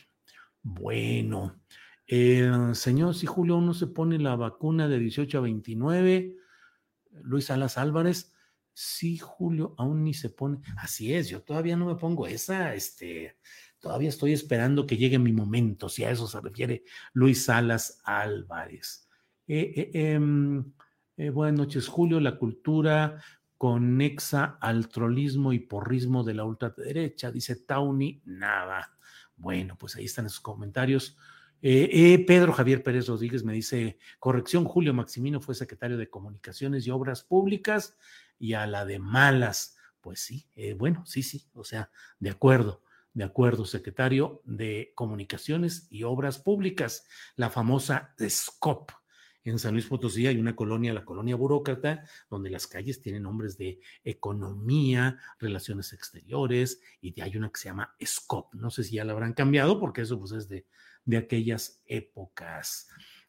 Bueno, 0.62 1.60
señor, 2.74 3.14
si 3.14 3.26
Julio 3.26 3.60
no 3.60 3.74
se 3.74 3.86
pone 3.86 4.18
la 4.18 4.36
vacuna 4.36 4.88
de 4.88 4.98
18 4.98 5.38
a 5.38 5.40
29, 5.42 6.36
Luis 7.22 7.46
Salas 7.46 7.78
Álvarez, 7.78 8.34
Sí, 8.80 9.18
Julio, 9.18 9.74
aún 9.76 10.04
ni 10.04 10.14
se 10.14 10.30
pone. 10.30 10.60
Así 10.76 11.12
es, 11.12 11.28
yo 11.28 11.42
todavía 11.42 11.76
no 11.76 11.86
me 11.86 11.96
pongo 11.96 12.28
esa, 12.28 12.76
este, 12.76 13.36
todavía 13.80 14.08
estoy 14.08 14.32
esperando 14.32 14.86
que 14.86 14.96
llegue 14.96 15.18
mi 15.18 15.32
momento, 15.32 15.88
si 15.88 16.04
a 16.04 16.12
eso 16.12 16.28
se 16.28 16.40
refiere 16.40 16.84
Luis 17.12 17.46
Salas 17.46 18.00
Álvarez. 18.04 19.08
Eh, 19.48 19.72
eh, 19.74 20.12
em, 20.12 20.64
eh, 21.16 21.30
buenas 21.30 21.58
noches, 21.58 21.88
Julio. 21.88 22.20
La 22.20 22.38
cultura 22.38 23.20
conexa 23.56 24.58
al 24.60 24.88
trolismo 24.88 25.52
y 25.52 25.58
porrismo 25.58 26.22
de 26.22 26.34
la 26.34 26.44
ultraderecha, 26.44 27.32
dice 27.32 27.56
Tauny 27.56 28.22
Nava. 28.26 28.96
Bueno, 29.38 29.76
pues 29.78 29.96
ahí 29.96 30.04
están 30.04 30.26
esos 30.26 30.40
comentarios. 30.40 31.16
Pedro 31.60 32.52
Javier 32.52 32.82
Pérez 32.82 33.08
Rodríguez 33.08 33.42
me 33.42 33.52
dice, 33.52 33.98
corrección, 34.18 34.64
Julio 34.64 34.94
Maximino 34.94 35.40
fue 35.40 35.54
secretario 35.54 35.96
de 35.96 36.10
Comunicaciones 36.10 36.86
y 36.86 36.90
Obras 36.90 37.24
Públicas 37.24 37.96
y 38.38 38.52
a 38.52 38.66
la 38.66 38.84
de 38.84 38.98
malas. 38.98 39.76
Pues 40.00 40.20
sí, 40.20 40.48
eh, 40.54 40.74
bueno, 40.74 41.04
sí, 41.06 41.22
sí, 41.22 41.48
o 41.54 41.64
sea, 41.64 41.90
de 42.20 42.30
acuerdo, 42.30 42.82
de 43.12 43.24
acuerdo, 43.24 43.64
secretario 43.64 44.42
de 44.44 44.92
Comunicaciones 44.94 45.88
y 45.90 46.04
Obras 46.04 46.38
Públicas, 46.38 47.06
la 47.36 47.50
famosa 47.50 48.14
SCOP. 48.18 48.92
En 49.44 49.58
San 49.58 49.72
Luis 49.72 49.86
Potosí 49.86 50.26
hay 50.26 50.38
una 50.38 50.54
colonia, 50.54 50.92
la 50.92 51.04
colonia 51.04 51.36
burócrata, 51.36 52.04
donde 52.28 52.50
las 52.50 52.66
calles 52.66 53.00
tienen 53.00 53.22
nombres 53.22 53.56
de 53.56 53.80
economía, 54.04 55.18
relaciones 55.38 55.92
exteriores, 55.92 56.80
y 57.00 57.18
hay 57.20 57.36
una 57.36 57.50
que 57.50 57.60
se 57.60 57.68
llama 57.68 57.94
SCOP. 58.00 58.54
No 58.54 58.70
sé 58.70 58.84
si 58.84 58.96
ya 58.96 59.04
la 59.04 59.12
habrán 59.12 59.32
cambiado, 59.32 59.80
porque 59.80 60.02
eso 60.02 60.18
pues, 60.18 60.32
es 60.32 60.48
de, 60.48 60.66
de 61.04 61.16
aquellas 61.16 61.80
épocas. 61.86 62.88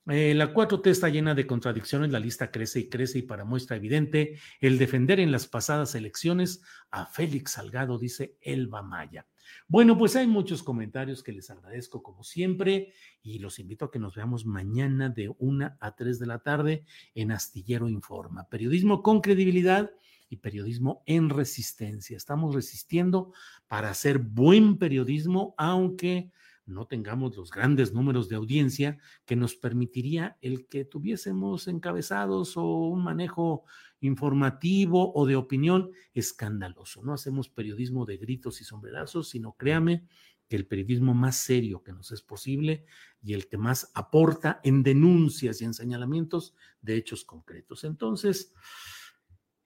Eh, 0.09 0.33
la 0.33 0.53
4T 0.53 0.87
está 0.87 1.07
llena 1.09 1.35
de 1.35 1.45
contradicciones, 1.45 2.11
la 2.11 2.19
lista 2.19 2.49
crece 2.49 2.79
y 2.79 2.89
crece 2.89 3.19
y 3.19 3.21
para 3.21 3.45
muestra 3.45 3.77
evidente 3.77 4.39
el 4.59 4.79
defender 4.79 5.19
en 5.19 5.31
las 5.31 5.47
pasadas 5.47 5.93
elecciones 5.93 6.63
a 6.89 7.05
Félix 7.05 7.51
Salgado, 7.51 7.99
dice 7.99 8.35
Elba 8.41 8.81
Maya. 8.81 9.27
Bueno, 9.67 9.97
pues 9.97 10.15
hay 10.15 10.25
muchos 10.25 10.63
comentarios 10.63 11.21
que 11.21 11.31
les 11.31 11.51
agradezco 11.51 12.01
como 12.01 12.23
siempre 12.23 12.93
y 13.21 13.37
los 13.37 13.59
invito 13.59 13.85
a 13.85 13.91
que 13.91 13.99
nos 13.99 14.15
veamos 14.15 14.45
mañana 14.45 15.09
de 15.09 15.31
una 15.37 15.77
a 15.79 15.95
3 15.95 16.17
de 16.19 16.25
la 16.25 16.39
tarde 16.39 16.85
en 17.13 17.31
Astillero 17.31 17.87
Informa. 17.87 18.47
Periodismo 18.49 19.03
con 19.03 19.21
credibilidad 19.21 19.91
y 20.27 20.37
periodismo 20.37 21.03
en 21.05 21.29
resistencia. 21.29 22.17
Estamos 22.17 22.55
resistiendo 22.55 23.31
para 23.67 23.89
hacer 23.89 24.19
buen 24.19 24.77
periodismo, 24.77 25.53
aunque 25.57 26.31
no 26.69 26.85
tengamos 26.87 27.35
los 27.35 27.51
grandes 27.51 27.93
números 27.93 28.29
de 28.29 28.35
audiencia 28.35 28.97
que 29.25 29.35
nos 29.35 29.55
permitiría 29.55 30.37
el 30.41 30.67
que 30.67 30.85
tuviésemos 30.85 31.67
encabezados 31.67 32.55
o 32.57 32.65
un 32.65 33.03
manejo 33.03 33.65
informativo 34.01 35.11
o 35.13 35.25
de 35.25 35.35
opinión 35.35 35.91
escandaloso. 36.13 37.03
No 37.03 37.13
hacemos 37.13 37.49
periodismo 37.49 38.05
de 38.05 38.17
gritos 38.17 38.61
y 38.61 38.63
sombrerazos, 38.63 39.29
sino 39.29 39.53
créame 39.53 40.07
que 40.47 40.55
el 40.55 40.65
periodismo 40.65 41.13
más 41.13 41.37
serio 41.37 41.83
que 41.83 41.93
nos 41.93 42.11
es 42.11 42.21
posible 42.21 42.85
y 43.21 43.33
el 43.33 43.47
que 43.47 43.57
más 43.57 43.91
aporta 43.93 44.59
en 44.63 44.83
denuncias 44.83 45.61
y 45.61 45.65
en 45.65 45.73
señalamientos 45.73 46.55
de 46.81 46.95
hechos 46.95 47.23
concretos. 47.23 47.83
Entonces, 47.83 48.53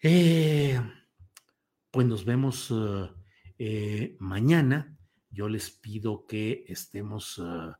eh, 0.01 0.81
pues 1.89 2.05
nos 2.05 2.25
vemos 2.25 2.73
eh, 3.57 4.17
mañana 4.19 4.97
yo 5.33 5.49
les 5.49 5.71
pido 5.71 6.25
que 6.27 6.63
estemos 6.67 7.41
ah, 7.43 7.79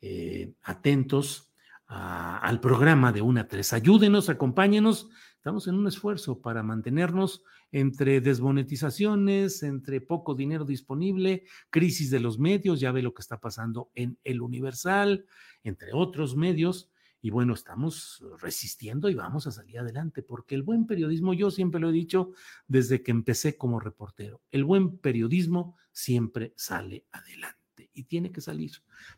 eh, 0.00 0.52
atentos 0.62 1.44
al 1.86 2.60
programa 2.60 3.12
de 3.12 3.22
una 3.22 3.42
a 3.42 3.48
tres. 3.48 3.72
Ayúdenos, 3.72 4.28
acompáñenos. 4.28 5.08
Estamos 5.36 5.68
en 5.68 5.76
un 5.76 5.86
esfuerzo 5.86 6.42
para 6.42 6.62
mantenernos 6.62 7.42
entre 7.72 8.20
desmonetizaciones, 8.20 9.62
entre 9.62 10.02
poco 10.02 10.34
dinero 10.34 10.66
disponible, 10.66 11.44
crisis 11.70 12.10
de 12.10 12.20
los 12.20 12.38
medios, 12.38 12.80
ya 12.80 12.92
ve 12.92 13.00
lo 13.00 13.14
que 13.14 13.22
está 13.22 13.40
pasando 13.40 13.90
en 13.94 14.18
el 14.24 14.42
Universal, 14.42 15.24
entre 15.64 15.94
otros 15.94 16.36
medios. 16.36 16.90
Y 17.22 17.30
bueno, 17.30 17.54
estamos 17.54 18.22
resistiendo 18.40 19.08
y 19.08 19.14
vamos 19.14 19.46
a 19.46 19.50
salir 19.50 19.78
adelante, 19.78 20.22
porque 20.22 20.54
el 20.54 20.62
buen 20.62 20.86
periodismo, 20.86 21.32
yo 21.32 21.50
siempre 21.50 21.80
lo 21.80 21.88
he 21.88 21.92
dicho 21.92 22.32
desde 22.66 23.02
que 23.02 23.10
empecé 23.10 23.56
como 23.56 23.80
reportero, 23.80 24.42
el 24.50 24.64
buen 24.64 24.98
periodismo 24.98 25.76
siempre 25.98 26.54
sale 26.56 27.06
adelante. 27.10 27.58
y 27.94 28.04
tiene 28.04 28.32
que 28.32 28.40
salir. 28.40 28.72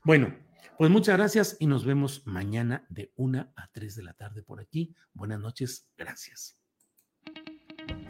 Bueno, 0.04 0.34
pues 0.76 0.90
muchas 0.90 1.16
gracias 1.16 1.56
y 1.60 1.66
nos 1.66 1.86
vemos 1.86 2.26
mañana 2.26 2.84
de 2.90 3.10
1 3.16 3.52
a 3.56 3.68
3 3.72 3.96
de 3.96 4.02
la 4.02 4.12
tarde 4.12 4.42
por 4.42 4.60
aquí. 4.60 4.94
Buenas 5.14 5.40
noches, 5.40 5.88
gracias. 5.96 6.58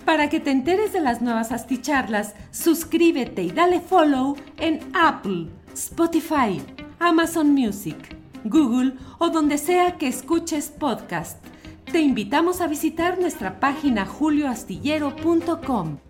Para 0.05 0.29
que 0.29 0.41
te 0.41 0.51
enteres 0.51 0.93
de 0.93 1.01
las 1.01 1.23
nuevas 1.23 1.53
asticharlas, 1.53 2.35
suscríbete 2.51 3.43
y 3.43 3.53
dale 3.53 3.81
follow 3.81 4.37
en 4.59 4.81
Apple, 4.95 5.49
Spotify, 5.73 6.61
Amazon 6.99 7.53
Music, 7.53 8.17
Google 8.45 8.95
o 9.19 9.31
donde 9.31 9.59
sea 9.59 9.99
que 9.99 10.09
escuches 10.09 10.71
podcast. 10.71 11.45
Te 11.93 12.01
invitamos 12.01 12.61
a 12.61 12.67
visitar 12.67 13.21
nuestra 13.21 13.61
página 13.61 14.05
julioastillero.com. 14.05 16.10